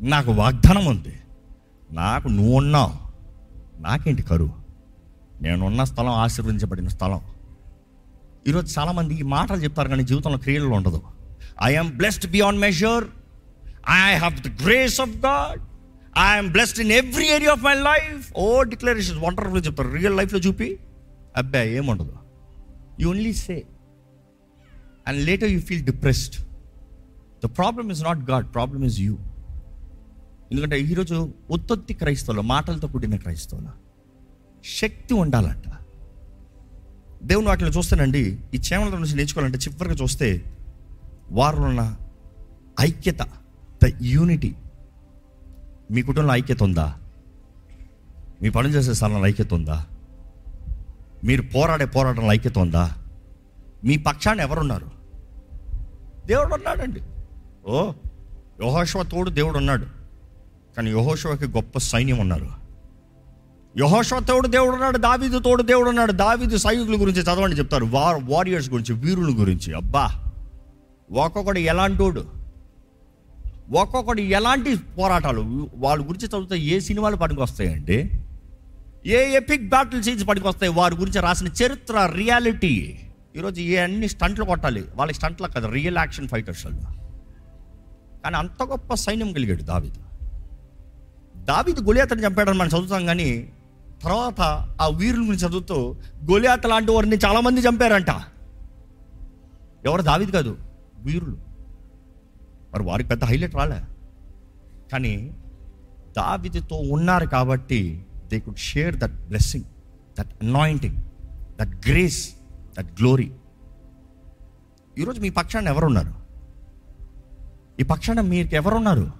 నాకు 0.00 0.32
వాగ్దానం 0.32 0.86
ఉంది. 0.86 1.14
నాకు 1.90 2.28
నువ్వు 2.28 2.56
ఉన్నావు. 2.56 2.92
నాకేంటి 3.82 4.22
కరువు? 4.22 4.52
నేనున్న 5.42 5.84
స్థలం 5.84 6.08
ఆశీర్వదించబడిన 6.08 6.88
స్థలం. 6.88 7.20
ఈరోజు 8.48 8.78
చాలామంది 8.78 9.14
ఈ 9.14 9.22
మాటలు 9.22 9.56
చెప్తారు 9.56 9.88
కానీ 9.88 10.02
జీవితంలో 10.02 10.38
క్రియలు 10.38 10.66
ఉండదు. 10.66 11.02
I'm 11.62 11.92
blessed 11.92 12.30
beyond 12.30 12.60
measure 12.60 13.04
I 13.90 14.14
have 14.14 14.34
the 14.34 14.62
grace 14.64 15.00
of 15.00 15.10
God 15.10 15.60
I'm 16.18 16.52
blessed 16.52 16.80
in 16.80 16.92
every 16.92 17.26
area 17.26 17.52
of 17.52 17.64
my 17.64 17.74
life 17.74 18.32
oh 18.36 18.62
declaration 18.62 19.18
wonderful 19.18 19.66
చెప్తారు. 19.66 19.88
రియల్ 19.88 20.16
లైఫ్లో 20.16 20.38
చూపి 20.38 20.78
అబ్బాయి 21.36 21.74
ఏముండదు. 21.74 22.16
You 23.00 23.10
only 23.10 23.32
say 23.32 23.66
and 25.08 25.24
later 25.24 25.50
you 25.50 25.60
feel 25.60 25.84
depressed 25.84 26.36
the 27.46 27.56
problem 27.56 27.90
is 27.90 28.02
not 28.02 28.30
God 28.30 28.54
problem 28.54 28.84
is 28.84 29.00
you 29.00 29.18
ఎందుకంటే 30.52 30.80
ఈరోజు 30.80 31.32
ఉత్పత్తి 31.50 31.94
క్రైస్తవులు 31.94 32.42
మాటలతో 32.42 32.88
కూడిన 32.88 33.16
క్రైస్తవులు. 33.16 33.68
శక్తి 34.64 35.14
ఉండాలంట. 35.14 35.62
దేవుని 37.22 37.46
వాటిని 37.46 37.70
చూస్తేనండి 37.70 38.38
ఈ 38.54 38.60
చేమల 38.72 38.88
నుంచి 38.88 39.14
నేర్చుకోవాలంటే 39.14 39.58
చివరిగా 39.58 39.94
చూస్తే 39.94 40.56
వారిలో 41.30 41.62
ఉన్న 41.62 41.96
ఐక్యత 42.80 43.18
ద 43.84 43.92
యూనిటీ 44.02 44.54
మీ 45.90 46.02
కుటుంబంలో 46.02 46.34
ఐక్యత 46.34 46.62
ఉందా? 46.62 46.98
మీ 48.42 48.50
పనులు 48.50 48.72
చేసే 48.72 48.94
స్థలంలో 48.94 49.26
ఐక్యత 49.26 49.54
ఉందా? 49.54 49.86
మీరు 51.24 51.42
పోరాడే 51.42 51.84
పోరాటంలో 51.84 52.32
ఐక్యత 52.32 52.58
ఉందా? 52.58 52.96
మీ 53.84 53.96
పక్షాన్ని 53.96 54.44
ఎవరున్నారు? 54.44 54.86
దేవుడు 56.26 56.54
ఉన్నాడండి. 56.54 57.00
ఓ 57.66 57.92
యహోశవ 58.64 59.02
తోడు 59.02 59.30
దేవుడు 59.30 59.58
ఉన్నాడు. 59.58 59.97
కానీ 60.78 60.90
యహోశవకి 60.90 61.44
గొప్ప 61.44 61.78
సైన్యం 61.78 62.18
ఉన్నారు. 62.18 62.48
యహోశవ 63.78 64.20
తోడు 64.20 64.48
దేవుడు 64.48 64.70
ఉన్నాడు 64.70 64.98
దావీదు 64.98 65.38
తోడు 65.38 65.62
దేవుడు 65.62 65.88
ఉన్నాడు. 65.88 66.12
దావీదు 66.12 66.56
సైనికుల 66.56 67.00
గురించి 67.00 67.22
చదవండి 67.22 67.56
చెప్తారు. 67.56 67.84
వార్ 67.84 68.22
వారియర్స్ 68.24 68.70
గురించి 68.70 68.94
వీరుల 68.94 69.40
గురించి. 69.40 69.74
అబ్బా! 69.74 70.24
ఒక్కొక్కడు 71.12 71.58
ఎలాంటోడు? 71.58 72.24
ఒక్కొక్కడు 73.76 74.20
ఎలాంటి 74.20 74.76
పోరాటాలు? 74.76 75.70
వాళ్ళ 75.74 76.08
గురించి 76.08 76.28
చదివితే 76.28 76.58
ఏ 76.58 76.80
సినిమాలు 76.80 77.16
పనికి 77.16 77.40
వస్తాయండి 77.40 78.10
ఏ 79.06 79.36
ఎపిక్ 79.36 79.68
బ్యాటిల్ 79.68 80.02
సీన్స్ 80.02 80.28
పనికి 80.28 80.48
వస్తాయి 80.48 80.72
వారి 80.72 80.94
గురించి 80.94 81.20
రాసిన 81.20 81.46
చరిత్ర 81.46 82.12
రియాలిటీ. 82.16 82.98
ఈరోజు 83.36 83.60
ఏ 83.60 83.76
అన్ని 83.76 84.08
స్టంట్లు 84.08 84.44
కొట్టాలి? 84.44 84.84
వాళ్ళకి 84.96 85.18
స్టంట్లు 85.18 85.46
కదా 85.46 85.68
రియల్ 85.68 85.96
యాక్షన్ 85.96 86.28
ఫైటర్స్ 86.28 86.66
వాళ్ళు. 86.66 86.82
కానీ 88.24 88.36
అంత 88.36 88.62
గొప్ప 88.62 88.94
సైన్యం 88.94 89.32
కలిగాడు 89.32 89.62
దావీదు. 89.62 90.07
దావిది 91.48 91.80
గొలియాతను 91.80 92.20
చంపాడని 92.20 92.58
మనం 92.58 92.68
చదువుతాం 92.68 93.06
కానీ 93.06 93.52
తర్వాత 94.02 94.40
ఆ 94.80 94.88
వీరుల 94.88 95.20
గురించి 95.20 95.48
చదువుతూ 95.48 95.96
గొలియాత 96.30 96.66
లాంటి 96.66 96.92
వారిని 96.92 97.16
చాలామంది 97.16 97.60
చంపారంట. 97.60 98.10
ఎవరు? 99.84 100.02
దావిది 100.02 100.32
కాదు 100.32 100.56
వీరులు. 100.98 101.36
మరి 102.72 102.82
వారికి 102.82 103.08
పెద్ద 103.08 103.24
హైలైట్ 103.24 103.54
రాలే. 103.54 103.82
కానీ 104.92 105.36
దావిదితో 106.16 106.76
ఉన్నారు 106.76 107.26
కాబట్టి 107.26 108.06
they 108.26 108.40
could 108.40 108.58
share 108.58 108.96
that 108.96 109.12
blessing 109.12 109.64
that 110.20 110.44
anointing 110.44 110.96
that 111.60 111.88
grace 111.88 112.28
that 112.78 112.92
glory 113.00 113.32
ఈరోజు 114.98 115.20
మీ 115.20 115.30
పక్షాన్ని 115.30 115.70
ఎవరున్నారు? 115.70 116.14
ఈ 117.80 117.82
పక్షాన 117.82 118.20
మీకు 118.20 118.54
ఎవరున్నారు 118.54 119.17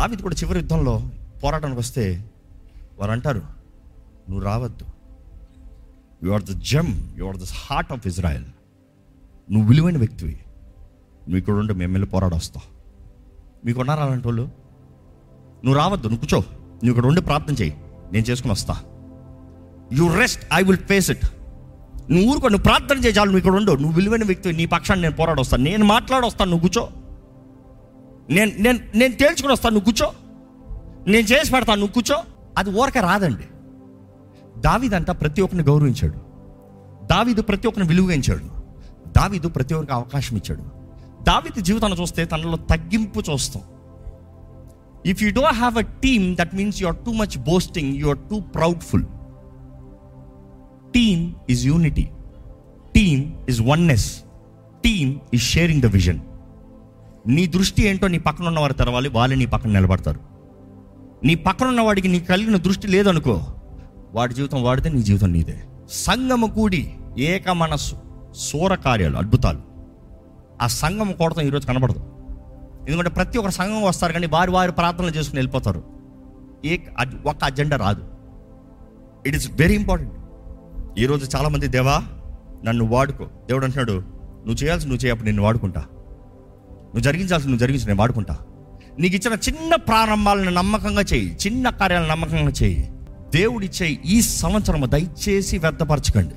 దావిది 0.00 0.22
కూడా 0.26 0.36
చివరి 0.40 0.58
యుద్ధంలో 0.58 0.92
పోరాటానికి 1.42 1.80
వస్తే 1.80 2.04
వారు 2.98 3.12
అంటారు 3.14 3.42
నువ్వు 4.28 4.42
రావద్దు. 4.44 4.84
You 6.24 6.30
are 6.36 6.44
the 6.50 6.54
gem 6.70 6.92
you 7.18 7.24
are 7.30 7.38
the 7.42 7.46
heart 7.64 7.90
of 7.92 8.06
Israel 8.10 8.46
నువ్వు 9.52 9.64
విలువైన 9.70 9.98
వ్యక్తివి. 9.98 10.36
నువ్వు 11.24 11.36
ఇక్కడ 11.36 11.54
ఉంటే 11.54 11.74
మేము 11.80 11.92
వెళ్ళి 11.92 12.08
పోరాడొస్తావు 12.14 12.66
మీకు 13.66 13.80
ఉన్నారా 13.80 14.02
అలాంటి 14.06 14.26
వాళ్ళు? 14.28 14.44
నువ్వు 15.64 15.76
రావద్దు 15.80 16.08
నువ్వు 16.12 16.22
కూర్చో. 16.24 16.40
నువ్వు 16.82 16.92
ఇక్కడ 16.94 17.06
ఉండి 17.10 17.20
ప్రార్థన 17.20 17.54
చేయి. 17.62 17.74
నేను 18.12 18.24
చేసుకుని 18.30 18.52
వస్తా. 18.52 18.76
You 19.98 20.06
rest 20.22 20.42
I 20.58 20.62
will 20.62 20.82
face 20.92 21.10
it 21.14 21.26
నువ్వు 22.12 22.24
ఊరుకో 22.30 22.48
నువ్వు 22.54 22.66
ప్రార్థన 22.68 22.98
చేయాలి 23.06 23.28
నువ్వు 23.30 23.42
ఇక్కడ 23.44 23.56
ఉండు. 23.60 23.72
నువ్వు 23.82 23.94
విలువైన 23.98 24.24
వ్యక్తి 24.24 24.52
నీ 24.60 24.66
పక్షాన్ని 24.76 25.02
నేను 25.06 25.16
పోరాడొస్తాను 25.16 25.62
నేను 25.62 25.84
మాట్లాడొస్తాను 25.94 26.50
నువ్వు 26.52 26.68
కూర్చో. 26.68 26.84
నేను 28.30 28.52
నేను 28.58 28.78
నేను 28.94 29.14
తేల్చుకుని 29.14 29.52
వస్తాను 29.52 29.74
నువ్వు 29.74 29.92
కూర్చో. 29.92 30.12
నేను 31.10 31.26
చేసి 31.26 31.52
పెడతాను 31.52 31.80
నువ్వు 31.80 31.94
కూర్చో. 31.94 32.16
అది 32.58 32.70
ఊరక 32.70 32.98
రాదండి. 32.98 33.44
దావిదంతా 34.60 35.12
ప్రతి 35.12 35.42
ఒక్కరిని 35.42 35.68
గౌరవించాడు. 35.68 36.18
దావిదు 37.06 37.42
ప్రతి 37.42 37.68
ఒక్కరిని 37.68 37.88
విలువించాడు 37.88 38.44
దావిదు 39.08 39.48
ప్రతి 39.48 39.74
ఒక్కరికి 39.74 39.92
అవకాశం 39.92 40.36
ఇచ్చాడు. 40.36 40.62
దావిదు 41.22 41.60
జీవితాన్ని 41.60 42.00
చూస్తే 42.00 42.24
తనలో 42.24 42.56
తగ్గింపు 42.56 43.20
చూస్తాం. 43.20 43.62
If 45.06 45.22
you 45.22 45.30
don't 45.30 45.58
have 45.58 45.78
a 45.78 45.80
team 45.80 46.36
that 46.36 46.54
means 46.54 46.82
you 46.82 46.86
are 46.86 46.96
too 46.96 47.12
much 47.12 47.38
boasting 47.38 47.96
you 47.96 48.08
are 48.08 48.18
too 48.18 48.40
proudful 48.40 49.04
team 50.94 51.34
is 51.50 51.66
unity 51.66 52.08
team 52.94 53.32
is 53.48 53.62
oneness 53.62 54.20
team 54.84 55.18
is 55.34 55.42
sharing 55.42 55.82
the 55.82 55.86
vision 55.86 56.20
నీ 57.26 57.46
దృష్టి 57.46 57.82
ఏంటో 57.82 58.08
నీ 58.08 58.18
పక్కన 58.18 58.46
ఉన్నవారు 58.46 58.72
తెరవాలి 58.72 59.08
వాళ్ళు 59.08 59.36
నీ 59.36 59.46
పక్కన 59.46 59.70
నిలబడతారు. 59.70 60.20
నీ 61.24 61.34
పక్కన 61.34 61.66
ఉన్న 61.66 61.80
వాడికి 61.80 62.08
నీ 62.08 62.20
కలిగిన 62.20 62.56
దృష్టి 62.56 62.86
లేదనుకో 62.86 63.46
వాడి 64.12 64.34
జీవితం 64.34 64.62
వాడితే 64.62 64.88
నీ 64.88 65.02
జీవితం 65.02 65.32
నీదే. 65.32 65.64
సంగము 65.90 66.46
కూడి 66.46 66.94
ఏక 67.18 67.48
మనస్సు 67.48 67.96
సూర 68.36 68.74
కార్యాలు 68.74 69.16
అద్భుతాలు. 69.16 69.58
ఆ 70.62 70.66
సంఘం 70.66 71.12
కూడతాం 71.12 71.46
ఈరోజు 71.46 71.66
కనబడదు. 71.66 71.98
ఎందుకంటే 72.88 73.10
ప్రతి 73.10 73.38
ఒక్కరు 73.38 73.52
సంఘం 73.52 73.82
వస్తారు 73.82 74.12
కానీ 74.12 74.26
వారి 74.26 74.50
వారి 74.50 74.72
ప్రార్థనలు 74.72 75.10
చేసుకుని 75.10 75.38
వెళ్ళిపోతారు. 75.38 75.82
ఏ 76.64 76.76
ఒక 76.76 77.26
ఒక్క 77.26 77.44
అజెండా 77.44 77.76
రాదు. 77.76 78.04
ఇట్ 79.26 79.36
ఇస్ 79.36 79.50
వెరీ 79.50 79.74
ఇంపార్టెంట్ 79.74 80.14
ఈరోజు 80.98 81.36
చాలామంది 81.36 81.66
దేవా 81.66 82.02
నన్ను 82.64 82.84
వాడుకో. 82.84 83.24
దేవుడు 83.24 83.64
అంటున్నాడు 83.64 83.92
నువ్వు 83.92 84.64
చేయాల్సి 84.64 84.88
నువ్వు 84.88 85.06
చేయప్పుడు 85.06 85.24
నిన్ను 85.24 85.42
వాడుకుంటా. 85.42 85.84
నువ్వు 86.90 87.00
జరిగించాల్సి 87.00 87.48
నువ్వు 87.48 87.60
జరిగించు 87.60 87.86
నేను 87.86 88.00
వాడుకుంటా. 88.00 88.38
నీకు 88.98 89.16
ఇచ్చిన 89.16 89.34
చిన్న 89.34 89.74
ప్రారంభాలను 89.74 90.50
నమ్మకంగా 90.50 91.02
చేయి 91.02 91.36
చిన్న 91.46 91.68
కార్యాలను 91.68 92.08
నమ్మకంగా 92.08 92.52
చేయి. 92.62 92.92
దేవుడిచ్చే 93.34 93.98
ఈ 94.06 94.20
సంవత్సరం 94.20 94.82
దయచేసి 94.84 95.58
వ్యర్థపరచకండి. 95.58 96.34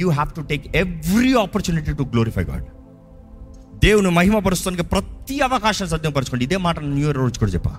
You 0.00 0.10
have 0.10 0.34
to 0.36 0.40
take 0.40 0.76
every 0.76 1.34
opportunity 1.34 1.92
to 1.92 2.02
glorify 2.02 2.42
God 2.42 2.64
దేవుని 3.84 4.10
మహిమపరుస్తానికి 4.10 4.82
ప్రతి 4.82 5.40
అవకాశం 5.40 5.86
సద్విపరచుకోండి 5.86 6.44
ఇదే 6.44 6.56
మాట 6.56 6.78
న్యూ 6.78 7.04
ఇయర్ 7.04 7.16
రోజు 7.16 7.38
కూడా 7.38 7.52
చెప్పా. 7.52 7.76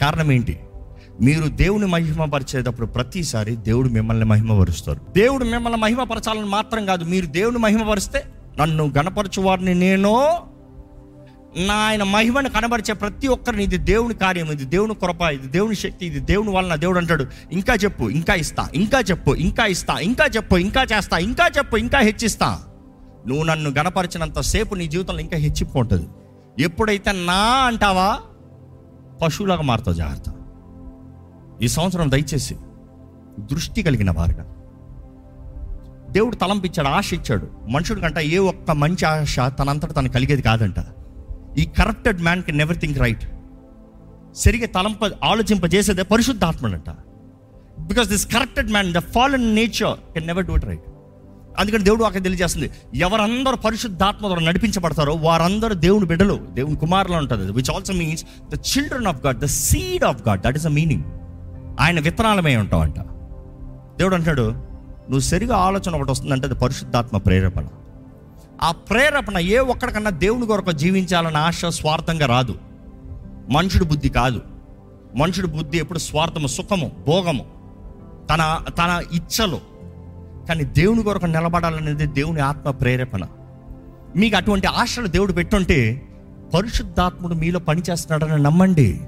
కారణం 0.00 0.32
ఏంటి? 0.32 0.60
మీరు 1.20 1.44
దేవుని 1.44 1.86
మహిమపరిచేటప్పుడు 1.86 2.86
ప్రతిసారి 2.86 3.56
దేవుడు 3.56 3.88
మిమ్మల్ని 3.88 4.24
మహిమపరుస్తారు. 4.24 5.00
దేవుడు 5.16 5.44
మిమ్మల్ని 5.44 5.78
మహిమపరచాలని 5.78 6.46
మాత్రం 6.46 6.86
కాదు. 6.86 7.04
మీరు 7.04 7.26
దేవుని 7.26 7.58
మహిమపరిస్తే 7.58 8.24
నన్ను 8.60 8.92
గణపరచువారిని 8.98 9.74
నేను 9.74 10.26
నా 11.56 11.74
ఆయన 11.74 12.02
మహిమను 12.02 12.50
కనబరిచే 12.50 12.94
ప్రతి 12.94 13.28
ఒక్కరిని 13.28 13.64
ఇది 13.64 13.76
దేవుని 13.76 14.14
కార్యం 14.14 14.52
ఇది 14.52 14.64
దేవుని 14.64 14.94
కృప 14.94 15.20
ఇది 15.20 15.46
దేవుని 15.46 15.74
శక్తి 15.74 16.06
ఇది 16.06 16.20
దేవుని 16.20 16.50
వలన 16.50 16.74
దేవుడు 16.74 16.98
అంటాడు 16.98 17.26
ఇంకా 17.52 17.74
చెప్పు 17.74 18.04
ఇంకా 18.04 18.34
ఇస్తా 18.34 18.68
ఇంకా 18.74 19.00
చెప్పు 19.00 19.34
ఇంకా 19.34 19.66
ఇస్తా 19.66 19.98
ఇంకా 19.98 20.24
చెప్పు 20.24 20.56
ఇంకా 20.56 20.82
చేస్తా 20.82 21.18
ఇంకా 21.18 21.50
చెప్పు 21.58 21.76
ఇంకా 21.76 21.98
హెచ్చిస్తా. 21.98 22.60
నువ్వు 23.26 23.44
నన్ను 23.44 23.70
గణపరిచినంత 23.70 24.40
సేపు 24.40 24.74
నీ 24.74 24.86
జీవితంలో 24.86 25.20
ఇంకా 25.20 25.36
హెచ్చిపోతుంది 25.36 26.06
ఎప్పుడైతే 26.62 27.12
నా 27.12 27.42
అంటావా 27.42 28.18
పశువులాగా 29.22 29.62
మారుతావు 29.62 29.96
జాగ్రత్త. 29.96 30.30
ఈ 31.62 31.68
సంవత్సరం 31.68 32.10
దయచేసి 32.10 32.56
దృష్టి 33.38 33.82
కలిగిన 33.82 34.10
వారుగా. 34.10 34.44
దేవుడు 36.10 36.36
తలంపిచ్చాడు 36.36 36.88
ఆశ 36.88 37.14
ఇచ్చాడు. 37.14 37.48
మనుషుడి 37.68 38.00
కంట 38.00 38.18
ఏ 38.18 38.38
ఒక్క 38.38 38.70
మంచి 38.70 39.06
ఆశ 39.06 39.38
తనంతట 39.38 39.96
తను 39.96 40.08
కలిగేది 40.08 40.42
కాదంట. 40.42 40.80
ఈ 41.56 41.64
corrupted 41.78 42.20
man 42.20 42.42
can 42.46 42.58
never 42.58 42.78
think 42.78 42.98
right 42.98 43.24
సరిగా 44.34 44.68
తలంప 44.76 45.00
ఆలోచింపజేసేదే 45.24 46.04
పరిశుద్ధాత్మడంట 46.12 46.90
because 47.88 48.08
this 48.08 48.26
corrupted 48.34 48.70
man 48.70 48.90
the 48.92 49.02
fallen 49.14 49.46
nature 49.54 49.96
can 50.14 50.26
never 50.26 50.46
do 50.46 50.54
it 50.54 50.66
right 50.70 50.88
అందుకని 51.58 51.84
దేవుడు 51.84 52.04
అక్కడ 52.04 52.22
తెలియజేస్తుంది 52.24 52.68
ఎవరందరూ 52.98 53.56
పరిశుద్ధాత్మ 53.56 54.22
ద్వారా 54.26 54.44
నడిపించబడతారో 54.44 55.14
వారందరూ 55.22 55.74
దేవుని 55.84 56.06
బిడ్డలు 56.06 56.36
దేవుని 56.54 56.76
కుమారులు 56.76 57.16
ఉంటుంది 57.16 57.52
which 57.52 57.70
also 57.70 57.92
means 57.92 58.24
the 58.50 58.58
children 58.70 59.06
of 59.06 59.20
God 59.26 59.38
the 59.38 59.48
seed 59.60 60.04
of 60.04 60.22
God 60.28 60.42
that 60.42 60.56
is 60.56 60.66
a 60.66 60.74
meaning 60.74 61.04
ఆయన 61.80 62.00
విత్తనాలమే 62.00 62.56
ఉంటావు 62.56 62.82
అంట 62.82 62.98
దేవుడు 63.98 64.14
అంటాడు 64.14 64.46
నువ్వు 65.08 65.24
సరిగా 65.28 65.56
ఆలోచన 65.66 65.96
ఒకటి 65.96 66.10
వస్తుందంటే 66.10 66.46
అది 66.46 66.54
పరిశుద్ధాత్మ 66.54 67.16
ప్రేరేపణ. 67.18 67.66
ఆ 68.62 68.70
ప్రేరేపణ 68.70 69.38
ఏ 69.38 69.58
ఒక్కడికన్నా 69.58 70.10
దేవుని 70.10 70.46
కొరకు 70.46 70.72
జీవించాలన్న 70.72 71.36
ఆశ 71.36 71.64
స్వార్థంగా 71.64 72.26
రాదు. 72.26 72.58
మనుషుడు 73.50 73.84
బుద్ధి 73.84 74.08
కాదు. 74.08 74.42
మనుషుడు 75.16 75.46
బుద్ధి 75.46 75.78
ఎప్పుడు 75.78 75.98
స్వార్థము 75.98 76.46
సుఖము 76.46 76.92
భోగము 77.06 77.44
తన 78.34 78.58
తన 78.68 79.02
ఇచ్చలు. 79.12 79.60
కానీ 80.48 80.64
దేవుని 80.64 81.02
కొరకు 81.02 81.26
నిలబడాలనేది 81.26 82.06
దేవుని 82.06 82.40
ఆత్మ 82.40 82.70
ప్రేరేపణ. 82.70 83.20
మీకు 84.16 84.36
అటువంటి 84.36 84.66
ఆశలు 84.66 85.06
దేవుడు 85.06 85.32
పెట్టుంటే 85.32 86.08
పరిశుద్ధాత్ముడు 86.54 87.34
మీలో 87.34 87.60
పనిచేస్తున్నాడని 87.60 88.42
నమ్మండి. 88.42 89.00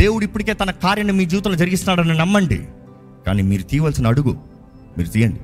దేవుడు 0.00 0.24
ఇప్పటికే 0.24 0.52
తన 0.52 0.70
కార్యాన్ని 0.70 1.12
మీ 1.12 1.24
జీవితంలో 1.24 1.56
జరిగిస్తున్నాడని 1.56 2.18
నమ్మండి. 2.18 2.68
కానీ 3.26 3.42
మీరు 3.42 3.62
తీయవలసిన 3.62 4.06
అడుగు 4.06 4.36
మీరు 4.98 5.08
తీయండి. 5.08 5.40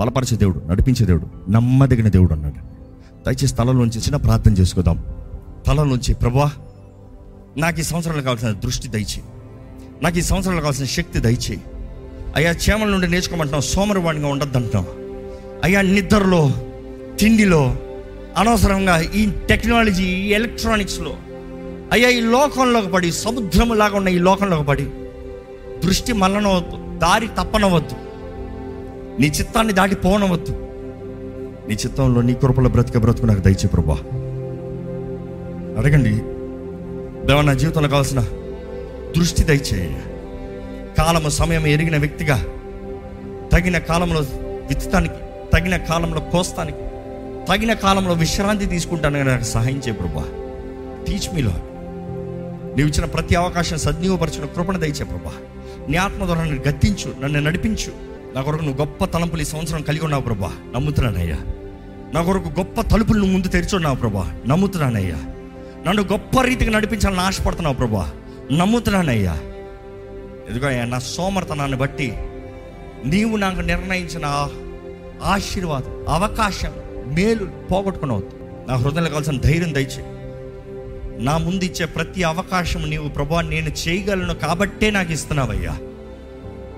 బలపరిచే 0.00 0.36
దేవుడు 0.36 0.62
నడిపించే 0.66 1.06
దేవుడు 1.06 1.50
నమ్మదగిన 1.50 2.08
దేవుడు 2.08 2.32
అన్నాడు. 2.32 2.70
దయచేసి 3.26 3.54
తలలోంచి 3.54 3.98
చిన్న 3.98 4.16
ప్రార్థన 4.16 4.52
చేసుకుందాం. 4.52 5.04
తలలోంచి 5.66 6.14
ప్రభా 6.14 6.52
నాకు 7.56 7.80
ఈ 7.80 7.82
సంవత్సరాలు 7.82 8.22
కావాల్సిన 8.22 8.50
దృష్టి 8.50 8.88
దయచేయి. 8.88 9.22
నాకు 10.02 10.18
ఈ 10.18 10.20
సంవత్సరాలు 10.20 10.60
కావాల్సిన 10.60 10.86
శక్తి 10.86 11.18
దయచేయి. 11.18 11.60
అయ్యా 12.36 12.50
చేమల 12.50 12.88
నుండి 12.88 13.08
నేర్చుకోమంటున్నాం 13.08 13.60
సోమరవాణిగా 13.60 14.28
ఉండొద్దు 14.28 14.84
అయ్యా 15.64 15.82
నిద్రలో 15.82 16.50
తిండిలో 17.20 17.76
అనవసరంగా 18.36 19.00
ఈ 19.00 19.30
టెక్నాలజీ 19.48 20.04
ఈ 20.04 20.28
ఎలక్ట్రానిక్స్లో 20.28 21.16
అయ్యా 21.92 22.08
ఈ 22.08 22.20
లోకంలోకి 22.20 22.88
పడి 22.88 23.12
సముద్రములాగా 23.12 23.96
ఉన్న 23.96 24.08
ఈ 24.08 24.18
లోకంలోకి 24.18 24.64
పడి 24.64 24.90
దృష్టి 25.84 26.12
మళ్ళనవద్దు 26.12 26.98
దారి 26.98 27.28
తప్పనవద్దు. 27.28 28.09
నీ 29.18 29.26
చిత్తాన్ని 29.26 29.72
దాటి 29.72 29.94
పోనవద్దు. 29.94 30.52
నీ 31.68 31.74
చిత్తంలో 31.74 32.22
నీ 32.22 32.34
కృపలో 32.34 32.70
బ్రతిక 32.70 32.98
బ్రతుకు 32.98 33.26
నాకు 33.26 33.40
దయచే 33.40 33.68
ప్రభా. 33.68 33.94
అడగండి 35.78 36.10
దేవ 37.26 37.40
నా 37.40 37.52
జీవితంలో 37.52 37.88
కావాల్సిన 37.88 38.20
దృష్టి 39.16 39.44
దయచేయ. 39.44 39.88
కాలము 40.98 41.28
సమయం 41.28 41.66
ఎరిగిన 41.66 41.96
వ్యక్తిగా 41.96 42.44
తగిన 43.52 43.78
కాలంలో 43.78 44.20
విత్తడానికి 44.68 45.14
తగిన 45.52 45.76
కాలంలో 45.76 46.20
కోస్తానికి 46.20 46.78
తగిన 47.48 47.72
కాలంలో 47.72 48.12
విశ్రాంతి 48.12 48.66
తీసుకుంటానని 48.66 49.24
నాకు 49.24 49.44
సహాయం 49.44 49.76
చేయ 49.76 49.92
ప్రభా. 49.92 50.24
టీచ్ 51.06 51.34
మీలో 51.34 51.52
నీవు 52.76 52.88
ఇచ్చిన 52.88 53.04
ప్రతి 53.04 53.34
అవకాశం 53.34 53.76
సద్వినియోగపరచిన 53.76 54.44
కృపణ 54.44 54.76
దయచే 54.76 55.04
ప్రభా. 55.04 55.32
నీ 55.88 55.96
ఆత్మ 55.96 56.24
ద్వారా 56.24 56.44
నన్ను 56.44 56.62
గద్దించు 56.68 57.24
నన్ను 57.24 57.40
నడిపించు. 57.40 58.09
నా 58.34 58.42
కొరకు 58.42 58.62
నువ్వు 58.62 58.78
గొప్ప 58.78 59.04
తలంపులు 59.04 59.42
ఈ 59.42 59.44
సంవత్సరం 59.44 59.82
కలిగి 59.82 60.04
ఉన్నావు 60.04 60.22
ప్రభా. 60.22 60.52
నమ్ముతున్నానయ్యా. 60.74 61.36
నా 62.14 62.22
కొరకు 62.22 62.48
గొప్ప 62.48 62.80
తలుపులు 62.80 63.18
నువ్వు 63.18 63.32
ముందు 63.32 63.48
తెరిచున్నావు 63.48 63.96
ప్రభా. 63.96 64.40
నమ్ముతున్నానయ్యా. 64.46 65.16
నన్ను 65.86 66.02
గొప్ప 66.02 66.40
రీతికి 66.40 66.70
నడిపించాలని 66.70 67.20
ఆశపడుతున్నావు 67.20 67.76
ప్రభా. 67.76 68.10
నమ్ముతున్నానయ్యా. 68.52 69.32
ఎదుగో 70.50 70.68
అయ్యా 70.68 70.84
నా 70.84 70.98
సోమర్తనాన్ని 70.98 71.76
బట్టి 71.76 72.12
నీవు 73.04 73.36
నాకు 73.36 73.60
నిర్ణయించిన 73.60 74.48
ఆశీర్వాదం 75.22 76.04
అవకాశం 76.08 76.72
మేలు 77.14 77.44
పోగొట్టుకునవద్దు 77.72 78.30
నా 78.68 78.76
హృదయంలో 78.76 79.10
కావాల్సిన 79.10 79.38
ధైర్యం 79.38 79.74
దయచే 79.74 80.04
నా 81.24 81.38
ముందు 81.38 81.64
ఇచ్చే 81.64 81.86
ప్రతి 81.86 82.22
అవకాశం 82.22 82.90
నీవు 82.90 83.08
ప్రభా 83.08 83.40
నేను 83.40 83.68
చేయగలను 83.68 84.34
కాబట్టే 84.34 84.90
నాకు 84.90 85.12
ఇస్తున్నావయ్యా. 85.12 85.78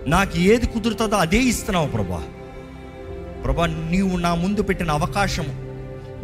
నాకు 0.07 0.39
ఏది 0.39 0.67
కుదురుతుందో 0.67 1.17
అదే 1.17 1.39
ఇస్తున్నావు 1.39 1.89
ప్రభా. 1.89 2.25
ప్రభా 3.45 3.67
నీవు 3.67 4.17
నా 4.17 4.35
ముందు 4.35 4.63
పెట్టిన 4.63 4.91
అవకాశము. 4.91 5.73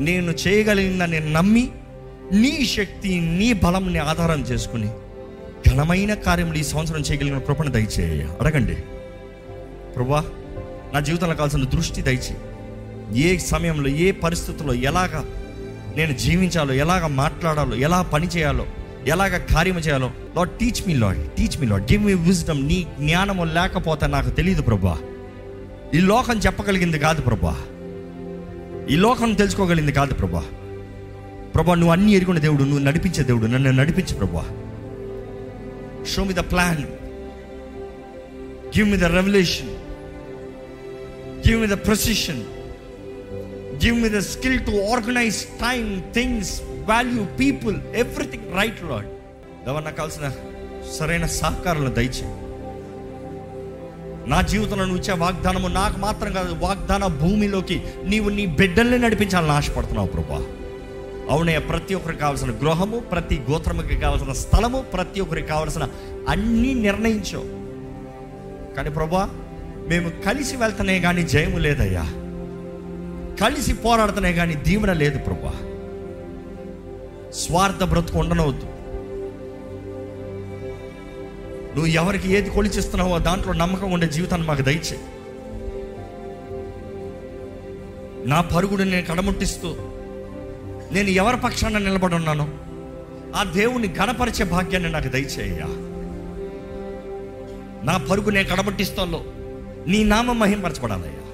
నేను 0.02 0.30
చేయగలిగిందని 0.30 1.12
నేను 1.12 1.32
నమ్మి 1.32 1.72
నీ 2.32 2.66
శక్తి 2.66 3.20
నీ 3.20 3.52
బలంని 3.52 3.98
ఆధారం 3.98 4.40
చేసుకుని 4.40 4.88
ఘనమైన 5.68 6.14
కార్యములు 6.14 6.58
ఈ 6.58 6.62
సంవత్సరం 6.62 7.00
చేయగలిగిన 7.00 7.38
కృపణ 7.38 7.68
దయచేయ. 7.68 8.28
అడగండి. 8.40 8.74
ప్రభా 9.96 10.24
నా 10.94 11.00
జీవితంలో 11.00 11.34
కావాల్సిన 11.34 11.64
దృష్టి 11.64 12.02
దయచే 12.02 12.36
ఏ 13.20 13.38
సమయంలో 13.38 13.88
ఏ 13.88 14.10
పరిస్థితుల్లో 14.10 14.74
ఎలాగ 14.74 15.24
నేను 15.96 16.12
జీవించాలో 16.12 16.74
ఎలాగ 16.74 17.06
మాట్లాడాలో 17.06 17.76
ఎలా 17.76 18.02
పని 18.02 18.26
చేయాలో 18.26 18.66
ఎలాగ 19.08 19.38
కార్యం 19.50 19.78
చేయాలో? 19.78 20.08
Lord 20.36 20.52
teach 20.60 20.80
me 20.86 20.94
Lord 20.94 21.20
teach 21.36 21.56
me 21.60 21.66
Lord 21.66 21.84
give 21.92 22.02
me 22.06 22.14
wisdom 22.26 22.60
నీ 22.68 22.78
జ్ఞానము 22.98 23.44
లేకపోతే 23.56 24.06
నాకు 24.06 24.30
తెలియదు 24.30 24.62
ప్రభా 24.62 24.94
ఈ 25.94 26.00
లోకం 26.04 26.38
చెప్పగలిగింది 26.38 26.98
కాదు 26.98 27.20
ప్రభా 27.22 27.54
ఈ 28.90 28.96
లోకం 28.96 29.34
తెలుసుకోగలిగింది 29.34 29.92
కాదు 29.92 30.14
ప్రభా 30.14 30.42
ప్రభా 31.54 31.74
నువ్వు 31.74 31.92
అన్ని 31.92 32.12
ఎరుగున్న 32.12 32.40
దేవుడు 32.40 32.64
నువ్వు 32.64 32.84
నడిపించే 32.84 33.22
దేవుడు 33.24 33.46
నన్ను 33.46 33.72
నడిపించు 33.72 34.14
ప్రభా 34.14 34.44
show 36.12 36.24
me 36.24 36.32
the 36.32 36.44
plan 36.52 36.82
give 38.76 38.86
me 38.90 38.96
the 38.96 39.08
revolution 39.14 39.72
give 41.46 41.58
me 41.60 41.66
the 41.66 41.78
provision 41.86 42.42
give 43.84 43.96
me 44.02 44.08
the 44.08 44.20
skill 44.28 44.58
to 44.66 44.74
organise 44.92 45.40
time 45.60 45.88
things 46.12 46.52
value 46.88 47.24
people 47.40 47.76
everything 47.94 48.54
right 48.56 48.82
Lord 48.84 49.08
ఎవరు 49.68 49.84
నాకు 49.84 49.96
కావాల్సిన 49.96 50.30
సరైన 50.98 51.26
సహకారాలు 51.26 51.90
దయచే 51.90 52.28
నా 54.26 54.40
జీవితంలో 54.42 54.84
నుంచే 54.84 55.12
వాగ్దానము 55.12 55.68
నాకు 55.68 55.98
మాత్రం 55.98 56.32
కాదు 56.32 56.54
వాగ్దాన 56.60 57.06
భూమిలోకి 57.06 57.82
నీవు 58.04 58.28
నీ 58.28 58.46
బిడ్డల్ని 58.46 58.98
నడిపించాలని 58.98 59.50
ఆశపడుతున్నావు 59.50 60.06
ప్రభా. 60.06 60.40
అవునయ్య 61.30 61.58
ప్రతి 61.58 61.94
ఒక్కరికి 61.94 62.20
కావాల్సిన 62.20 62.50
గృహము 62.50 62.98
ప్రతి 62.98 63.42
గోత్రముకి 63.50 63.96
కావాల్సిన 63.96 64.32
స్థలము 64.32 64.82
ప్రతి 64.92 65.20
ఒక్కరికి 65.20 65.48
కావాల్సిన 65.48 65.88
అన్నీ 66.28 66.74
నిర్ణయించావు 66.74 67.48
కానీ 68.76 68.90
ప్రభా 68.90 69.28
మేము 69.88 70.10
కలిసి 70.26 70.56
వెళ్తనే 70.56 71.00
కానీ 71.00 71.22
జయము 71.22 71.58
లేదయ్యా. 71.58 72.04
కలిసి 73.40 73.72
పోరాడుతనే 73.74 74.32
కానీ 74.32 74.54
దీవెన 74.54 74.92
లేదు 74.92 75.18
ప్రభా. 75.18 75.52
స్వార్థ 77.32 77.84
బ్రతుకు 77.84 78.18
ఉండనవద్దు. 78.18 78.66
నువ్వు 81.74 81.86
ఎవరికి 81.86 82.32
ఏది 82.32 82.50
కొలిచిస్తున్నావో 82.50 83.18
దాంట్లో 83.18 83.52
నమ్మకం 83.52 83.90
ఉండే 83.92 84.06
జీవితాన్ని 84.08 84.48
మాకు 84.48 84.62
దయచే 84.62 84.98
నా 88.26 88.40
పరుగుడు 88.40 88.82
నేను 88.82 89.06
కడముట్టిస్తూ 89.06 89.76
నేను 90.92 91.08
ఎవరి 91.08 91.36
పక్షాన 91.36 91.78
నిలబడి 91.78 92.14
ఉన్నాను 92.14 92.58
ఆ 93.36 93.42
దేవుని 93.42 93.88
గణపరిచే 93.88 94.44
భాగ్యాన్ని 94.44 94.90
నాకు 94.90 95.08
దయచేయ్యా. 95.08 95.66
నా 97.84 97.96
పరుగు 97.96 98.30
నేను 98.30 98.48
కడబట్టిస్తాలో 98.48 99.24
నీ 99.86 100.04
నామం 100.04 100.38
మహింపరచబడాలయ్యా. 100.38 101.24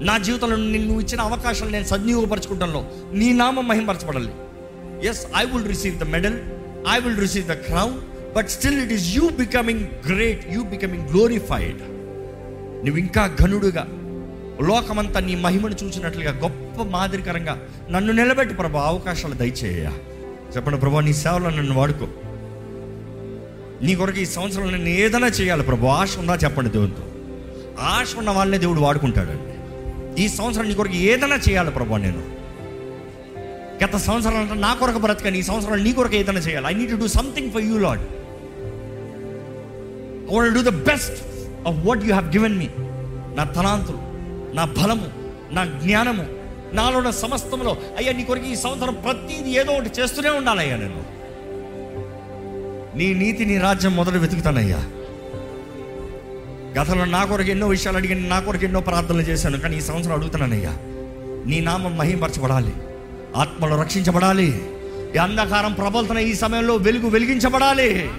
నా 0.00 0.18
జీవితంలో 0.18 0.56
నువ్వు 0.56 1.00
ఇచ్చిన 1.00 1.20
అవకాశాలు 1.20 1.70
నేను 1.70 1.84
సద్వినియోగపరచుకుంటాలో 1.84 2.86
నీ 3.12 3.32
నామం 3.32 3.68
మహింపరచబడాలి. 3.68 4.32
Yes 5.04 5.26
I 5.36 5.44
will 5.44 5.68
receive 5.68 5.98
the 5.98 6.02
medal 6.02 6.40
I 6.90 6.98
will 6.98 7.18
receive 7.18 7.46
the 7.46 7.52
crown 7.52 8.00
but 8.36 8.48
still 8.48 8.82
it 8.82 8.92
is 8.92 9.16
you 9.16 9.28
becoming 9.28 9.86
great 10.06 10.46
you 10.48 10.62
becoming 10.62 11.08
glorified 11.08 11.80
నువ్వు 12.84 12.96
ఇంకా 12.96 13.36
ఘనుడుగా. 13.42 13.86
లోకమంతా 14.62 15.20
నీ 15.20 15.34
మహిమను 15.34 15.74
చూసినట్లుగా 15.84 16.38
గొప్ప 16.38 16.82
మాదిరికరంగా 16.82 17.62
నన్ను 17.90 18.12
నిలబెట్టి 18.12 18.54
ప్రభా 18.54 18.82
అవకాశాలు 18.82 19.34
దయచేయ. 19.34 19.90
చెప్పండి 20.56 20.80
ప్రభా 20.80 21.00
నీ 21.00 21.12
సేవలో 21.12 21.50
నన్ను 21.50 21.74
వాడుకో. 21.74 22.08
నీ 23.82 23.94
కొరకు 23.94 24.18
ఈ 24.18 24.24
సంవత్సరం 24.24 24.72
నేను 24.72 24.88
ఏదైనా 24.88 25.26
చేయాలి 25.26 25.62
ప్రభు 25.62 25.86
ఆశ 25.86 26.18
ఉందా 26.18 26.34
చెప్పండి 26.34 26.70
దేవునితో. 26.70 27.02
ఆశ 27.80 28.16
ఉన్న 28.16 28.30
వాళ్ళనే 28.30 28.58
దేవుడు 28.58 28.80
వాడుకుంటాడండి. 28.80 29.52
ఈ 30.22 30.28
సంవత్సరం 30.28 30.68
నీ 30.68 30.74
కొరకు 30.74 30.94
ఏదైనా 30.94 31.36
చేయాలి 31.36 31.70
ప్రభు 31.70 31.96
నేను. 31.96 32.31
గత 33.84 33.96
సంవత్సరాలు 33.96 34.38
అంటే 34.38 34.54
నా 34.54 34.74
కొరకు 34.74 34.98
బ్రతకని 34.98 35.38
ఈ 35.38 35.42
సంవత్సరాలు 35.42 35.82
నీ 35.82 35.92
కొరకు 35.92 36.14
ఏదైనా 36.14 36.40
చేయాలి. 36.40 36.66
I 36.66 36.74
need 36.74 36.90
to 36.90 36.96
do 36.96 37.08
something 37.08 37.50
for 37.52 37.62
you 37.62 37.78
Lord 37.78 38.00
I 40.32 40.34
want 40.34 40.54
do 40.54 40.62
the 40.62 40.68
best 40.68 41.22
of 41.68 41.76
what 41.86 42.04
you 42.04 42.14
have 42.14 42.32
given 42.32 42.58
me 42.58 42.68
నా 43.36 43.44
తలాంతులు 43.44 43.98
నా 44.54 44.64
బలము 44.64 45.06
నా 45.52 45.64
జ్ఞానము 45.64 46.26
నాలో 46.72 46.98
ఉన్న 46.98 47.10
సమస్తంలో 47.10 47.76
అయ్యా 47.96 48.12
నీ 48.12 48.24
కొరకు 48.24 48.44
ఈ 48.44 48.54
సంవత్సరం 48.54 48.94
ప్రతిదీ 48.94 49.50
ఏదో 49.50 49.72
ఒకటి 49.72 50.00
చేస్తూనే 50.00 50.28
ఉండాలయ్యా 50.28 50.76
నేను. 50.76 51.04
నీ 52.96 53.14
నీతి 53.14 53.44
నీ 53.44 53.58
రాజ్యం 53.58 53.96
మొదలు 53.96 54.18
వెతుకుతానయ్యా. 54.18 54.76
గతంలో 56.80 57.04
నా 57.04 57.24
కొరకు 57.24 57.50
ఎన్నో 57.50 57.66
విషయాలు 57.66 57.96
అడిగాను 57.96 58.28
నా 58.28 58.40
కొరకు 58.40 58.64
ఎన్నో 58.64 58.80
ప్రార్థనలు 58.80 59.22
చేశాను 59.22 59.58
కానీ 59.58 59.76
ఈ 59.76 59.80
సంవత్సరం 59.80 60.14
అడుగుతున్నానయ్యా. 60.14 60.70
నీ 61.46 61.60
నామం 61.60 61.98
మహింపరచబడాలి. 61.98 62.72
ఆత్మలు 63.36 63.80
రక్షించబడాలి. 63.80 64.62
ఈ 65.14 65.18
అంధకారం 65.18 65.72
ప్రబలుతున్న 65.72 66.18
ఈ 66.18 66.34
సమయంలో 66.34 66.76
వెలుగు 66.76 67.08
వెలిగించబడాలి. 67.08 68.10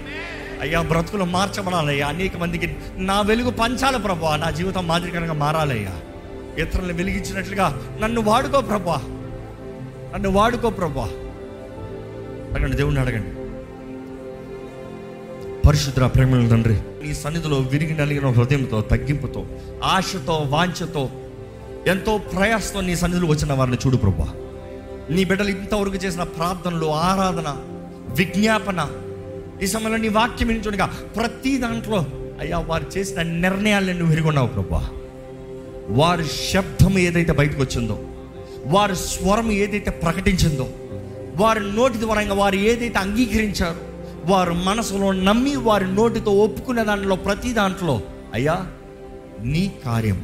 అయ్యా 0.60 0.82
బ్రతుకులు 0.82 1.24
మార్చబడాలయ్యా. 1.24 2.06
అనేక 2.06 2.36
మందికి 2.36 2.76
నా 2.96 3.20
వెలుగు 3.20 3.50
పంచాలి 3.50 3.98
ప్రభా. 3.98 4.36
నా 4.36 4.50
జీవితం 4.50 4.86
మాదిరికరంగా 4.86 5.32
మారాలయ్యా. 5.32 5.90
ఇతరులను 6.58 6.94
వెలిగించినట్లుగా 6.94 7.82
నన్ను 8.02 8.20
వాడుకో 8.20 8.60
ప్రభా. 8.60 9.02
నన్ను 10.14 10.30
వాడుకో 10.30 10.70
ప్రభా. 10.70 11.08
అడగండి 12.54 12.76
దేవుణ్ణి 12.76 13.00
అడగండి. 13.00 13.44
పరిశుద్ర 15.68 16.06
ప్రేమల 16.06 16.48
తండ్రి 16.48 16.74
నీ 16.74 17.14
సన్నిధిలో 17.14 17.56
విరిగి 17.56 17.98
నలిగిన 17.98 18.26
హృదయంతో 18.26 18.80
తగ్గింపుతో 18.80 19.46
ఆశతో 19.84 20.34
వాంఛతో 20.34 21.10
ఎంతో 21.86 22.18
ప్రయాసతో 22.18 22.80
నీ 22.80 22.96
సన్నిధిలో 22.96 23.28
వచ్చిన 23.28 23.52
వారిని 23.52 23.76
చూడు 23.76 23.96
ప్రభా. 23.96 24.28
నీ 25.10 25.24
బిడ్డలు 25.24 25.48
ఇంతవరకు 25.48 25.96
చేసిన 25.96 26.22
ప్రార్థనలు 26.22 26.86
ఆరాధన 26.86 27.56
విజ్ఞాపన 28.08 28.88
ఈ 29.62 29.66
సమయంలో 29.66 29.96
నీ 29.96 30.08
వాక్యం 30.08 30.48
వినిచుండగా 30.48 30.86
ప్రతి 31.16 31.58
దాంట్లో 31.58 32.06
అయ్యా 32.40 32.58
వారు 32.58 32.98
చేసిన 32.98 33.22
నిర్ణయాలను 33.22 33.92
నువ్వు 33.92 34.06
విరిగొన్నావు 34.06 34.46
ప్రభా. 34.46 34.88
వారి 35.88 36.24
శబ్దం 36.52 36.98
ఏదైతే 36.98 37.32
బయటకు 37.32 37.60
వచ్చిందో 37.60 37.98
వారి 38.66 38.96
స్వరం 38.96 39.52
ఏదైతే 39.52 39.90
ప్రకటించిందో 39.90 40.68
వారి 41.36 41.60
నోటి 41.72 42.00
ద్వారా 42.00 42.34
వారు 42.34 42.56
ఏదైతే 42.56 42.98
అంగీకరించారో 42.98 43.80
వారు 44.26 44.52
మనసులో 44.52 45.12
నమ్మి 45.12 45.56
వారి 45.56 45.84
నోటితో 45.86 46.30
ఒప్పుకునే 46.30 46.84
దాంట్లో 46.84 47.16
ప్రతి 47.16 47.52
దాంట్లో 47.52 48.00
అయ్యా 48.34 48.66
నీ 49.40 49.72
కార్యం 49.84 50.20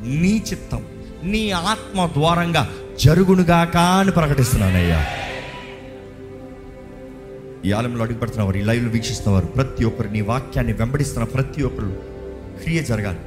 నీ 0.00 0.42
చిత్తం 0.50 0.82
నీ 1.24 1.50
ఆత్మ 1.50 2.06
ద్వారంగా 2.06 2.68
జరుగునుగాక 2.98 3.76
అని 3.76 4.10
ప్రకటిస్తున్నానయ్యా. 4.10 5.06
ఈ 7.64 7.72
ఆలయంలో 7.72 8.04
అడుగుపెడుతున్న 8.04 8.42
వారు 8.42 8.56
ఈ 8.56 8.62
లైవ్లు 8.62 8.90
వీక్షిస్తున్న 8.90 9.34
వారు 9.34 9.46
ప్రతి 9.46 9.84
ఒక్కరు 9.84 10.08
నీ 10.08 10.20
వాక్యాన్ని 10.20 10.72
వెంబడిస్తున్న 10.72 11.24
ప్రతి 11.24 11.62
ఒక్కరు 11.62 12.02
క్రియ 12.62 12.82
జరగాలి 12.82 13.18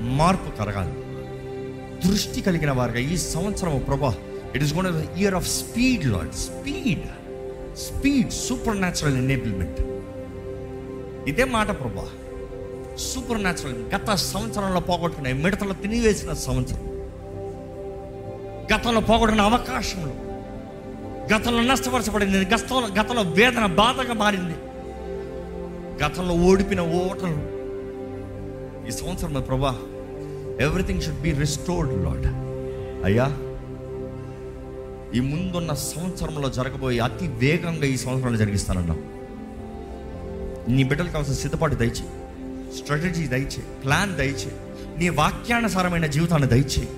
మార్పు 0.00 0.58
కలగాలి. 0.58 0.92
దృష్టి 2.08 2.40
కలిగిన 2.40 2.70
వారుగా 2.70 2.98
ఈ 2.98 3.16
సంవత్సరం 3.16 3.84
ప్రభా 3.88 4.14
it 4.54 4.64
is 4.64 4.74
gone 4.74 5.18
year 5.18 5.34
of 5.34 5.48
speed 5.48 6.06
Lord 6.06 6.32
speed 6.32 7.06
speed 7.76 8.30
supernatural 8.76 9.16
enablement 9.16 9.80
ఇదే 11.28 11.44
మాట 11.44 11.66
ప్రభా. 11.66 12.06
సూపర్ 12.98 13.42
న్యాచురల్ 13.42 13.94
గత 13.94 14.14
సంవత్సరంలో 14.14 14.80
పోగొట్టుకున్నాయి 14.80 15.42
మిడతలు 15.42 15.72
తినివేసిన 15.72 16.32
సంవత్సరం. 16.32 16.93
గతంలో 18.72 19.00
పోగొట్టిన 19.00 19.40
అవకాశంలో 19.40 20.12
గతంలో 21.34 21.62
నష్టపరచబడింది. 21.62 22.38
గతంలో 22.54 22.86
గతంలో 23.00 23.22
వేదన 23.22 23.66
బాధగా 23.66 24.14
మారింది. 24.14 24.56
గతంలో 26.04 26.34
ఓడిపిన 26.34 26.80
ఓటలు. 26.80 27.40
ఈ 28.88 28.90
సంవత్సరం 28.90 29.40
ప్రభా 29.40 29.74
everything 30.60 31.02
should 31.02 31.20
be 31.20 31.30
restored 31.32 31.92
Lord 32.04 32.26
అయ్యా 33.04 33.26
ఈ 35.16 35.20
ముందున్న 35.20 35.72
సంవత్సరంలో 35.74 36.48
జరగబోయే 36.50 36.98
అతి 36.98 37.26
వేగంగా 37.28 37.84
ఈ 37.84 37.96
సంవత్సరంలో 37.96 38.38
జరిగిస్తానన్నా 38.38 38.96
నీ 40.74 40.82
బిడ్డలు 40.84 41.08
కావాల్సిన 41.08 41.34
సిద్ధపాటు 41.34 41.74
దయచే 41.74 42.06
స్ట్రాటజీ 42.78 43.26
దయచే 43.26 43.62
ప్లాన్ 43.84 44.16
దయచే 44.16 44.52
నీ 44.98 45.08
వాక్యానుసారమైన 45.08 46.06
జీవితాన్ని 46.06 46.48
దయచేయి. 46.48 46.88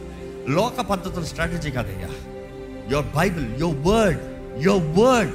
లోక 0.49 0.81
పద్ధతుల 0.91 1.25
స్ట్రాటజీ 1.25 1.71
కాదయ్యా. 1.71 2.09
Your 2.91 3.09
Bible 3.17 3.47
your 3.63 3.79
word 3.87 4.21
your 4.67 4.87
word 4.99 5.35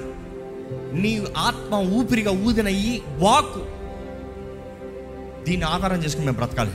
నీ 1.03 1.25
ఆత్మ 1.37 1.75
ఊపిరిగా 1.97 2.31
ఊదిన 2.47 2.67
ఈ 2.67 3.01
వాక్ 3.19 3.57
దీన్ని 5.45 5.65
ఆధారం 5.65 5.99
చేసుకుని 6.03 6.25
మేము 6.25 6.37
బ్రతకాలి. 6.37 6.73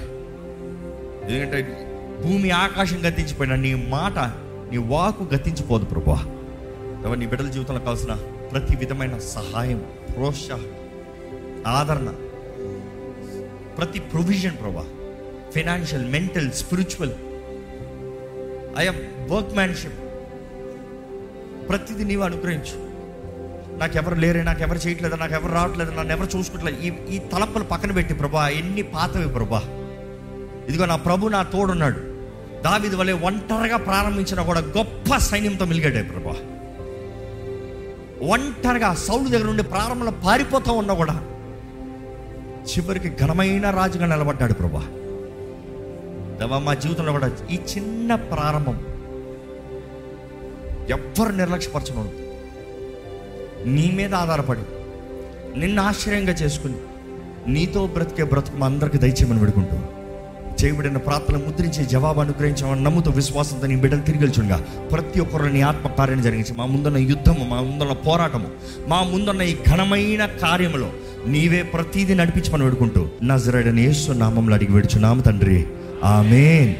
ఎందుకంటే 1.25 1.59
భూమి 2.23 2.51
ఆకాశం 2.51 2.99
గతించిపోయిన 3.07 3.55
నీ 3.55 3.75
మాట 3.75 4.19
నీ 4.71 4.79
వాకు 4.79 5.25
గతించిపోదు 5.35 5.85
ప్రభా 5.85 6.19
ఎవరు 7.05 7.19
నీ 7.19 7.27
బిడ్డల 7.27 7.49
జీవితంలో 7.49 7.81
కావాల్సిన 7.81 8.15
ప్రతి 8.53 8.77
విధమైన 8.77 9.19
సహాయం 9.19 9.81
ప్రోత్సాహం 10.15 10.71
ఆదరణ 11.67 12.11
ప్రతి 13.79 14.01
ప్రొవిజన్ 14.01 14.57
ప్రభా 14.57 14.85
financial 15.55 16.11
mental 16.11 16.53
spiritual 16.53 17.15
I 18.79 18.89
workmanship 19.55 20.01
ప్రతిదీ 21.69 22.05
నీవు 22.05 22.23
అనుగ్రహించు. 22.23 22.77
నాకెవరు 23.79 24.15
లేరే 24.15 24.43
నాకెవరు 24.43 24.79
చేయట్లేదు 24.79 25.15
నాకెవరు 25.15 25.53
రావట్లేదు 25.53 25.91
నన్ను 25.91 26.13
ఎవరు 26.13 26.39
చూసుకోవట్లేదు 26.39 26.79
ఈ 26.81 27.15
ఈ 27.15 27.19
తలపులు 27.19 27.65
పక్కన 27.65 27.93
పెట్టి 27.93 28.15
ప్రభా 28.15 28.49
ఎన్ని 28.49 28.83
పాతవి 28.83 29.29
ప్రభా. 29.29 29.63
ఇదిగో 30.69 30.87
నా 30.87 30.97
ప్రభు 30.97 31.29
నా 31.29 31.43
తోడున్నాడు. 31.43 32.01
దావిది 32.65 32.97
వలె 32.97 33.13
ఒంటరిగా 33.13 33.77
ప్రారంభించిన 33.77 34.43
కూడా 34.43 34.61
గొప్ప 34.61 35.17
సైన్యంతో 35.17 35.65
మిలిగాడే 35.65 36.03
ప్రభా. 36.03 36.37
ఒంటరిగా 38.35 38.95
సౌలు 38.95 39.29
దగ్గర 39.29 39.47
నుండి 39.47 39.63
ప్రారంభంలో 39.63 40.13
పారిపోతూ 40.25 40.73
ఉన్నా 40.73 40.95
కూడా 40.95 41.17
చివరికి 42.71 43.09
ఘనమైన 43.23 43.71
రాజుగా 43.71 44.07
నిలబడ్డాడు 44.07 44.53
ప్రభా. 44.53 44.85
దేవా 46.39 46.59
మా 46.59 46.75
జీవితంలో 46.75 47.13
కూడా 47.13 47.31
ఈ 47.51 47.59
చిన్న 47.73 48.15
ప్రారంభం 48.31 48.77
ఎవ్వరు 50.91 51.33
నిర్లక్ష్యపరచను 51.33 52.05
నీ 53.67 53.91
మీద 53.91 54.15
ఆధారపడి 54.15 54.65
నిన్ను 55.61 55.83
ఆశ్చర్యంగా 55.83 56.33
చేసుకుని 56.33 56.79
నీతో 57.49 57.87
బ్రతికే 57.87 58.25
బ్రతుకు 58.25 58.57
మా 58.57 58.67
అందరికి 58.67 58.99
దయచేయమని 58.99 59.41
పెడుకుంటూ 59.41 59.77
చేయబడిన 60.61 60.97
ప్రార్థన 60.97 61.37
ముద్రించి 61.37 61.85
జవాబు 61.85 62.21
అనుగ్రహించమని 62.21 62.83
నమ్ముతూ 62.83 63.11
విశ్వాసంతో 63.11 63.67
నీ 63.67 63.77
బిడ్డలు 63.77 64.01
తిరిగిల్చుండగా 64.01 64.59
ప్రతి 64.93 65.21
ఒక్కరు 65.21 65.49
నీ 65.49 65.61
ఆత్మ 65.63 65.89
కార్యం 65.89 66.23
జరిగించి 66.23 66.53
మా 66.59 66.67
ముందున్న 66.67 66.97
యుద్ధము 67.11 67.45
మా 67.45 67.61
ముందున్న 67.61 67.93
పోరాటము 68.07 68.49
మా 68.89 69.03
ముందున్న 69.03 69.43
ఈ 69.43 69.57
ఘనమైన 69.67 70.27
కార్యములో 70.43 70.89
నీవే 71.27 71.63
ప్రతీది 71.75 72.15
నడిపించమని 72.15 72.65
పెడుకుంటూ 72.65 73.03
నజరడని 73.23 73.83
యేసు 73.83 74.13
నామంలో 74.13 74.55
అడిగి 74.55 74.73
పెడుచున్నాము 74.73 75.21
తండ్రి. 75.21 75.59
Amen. 76.03 76.75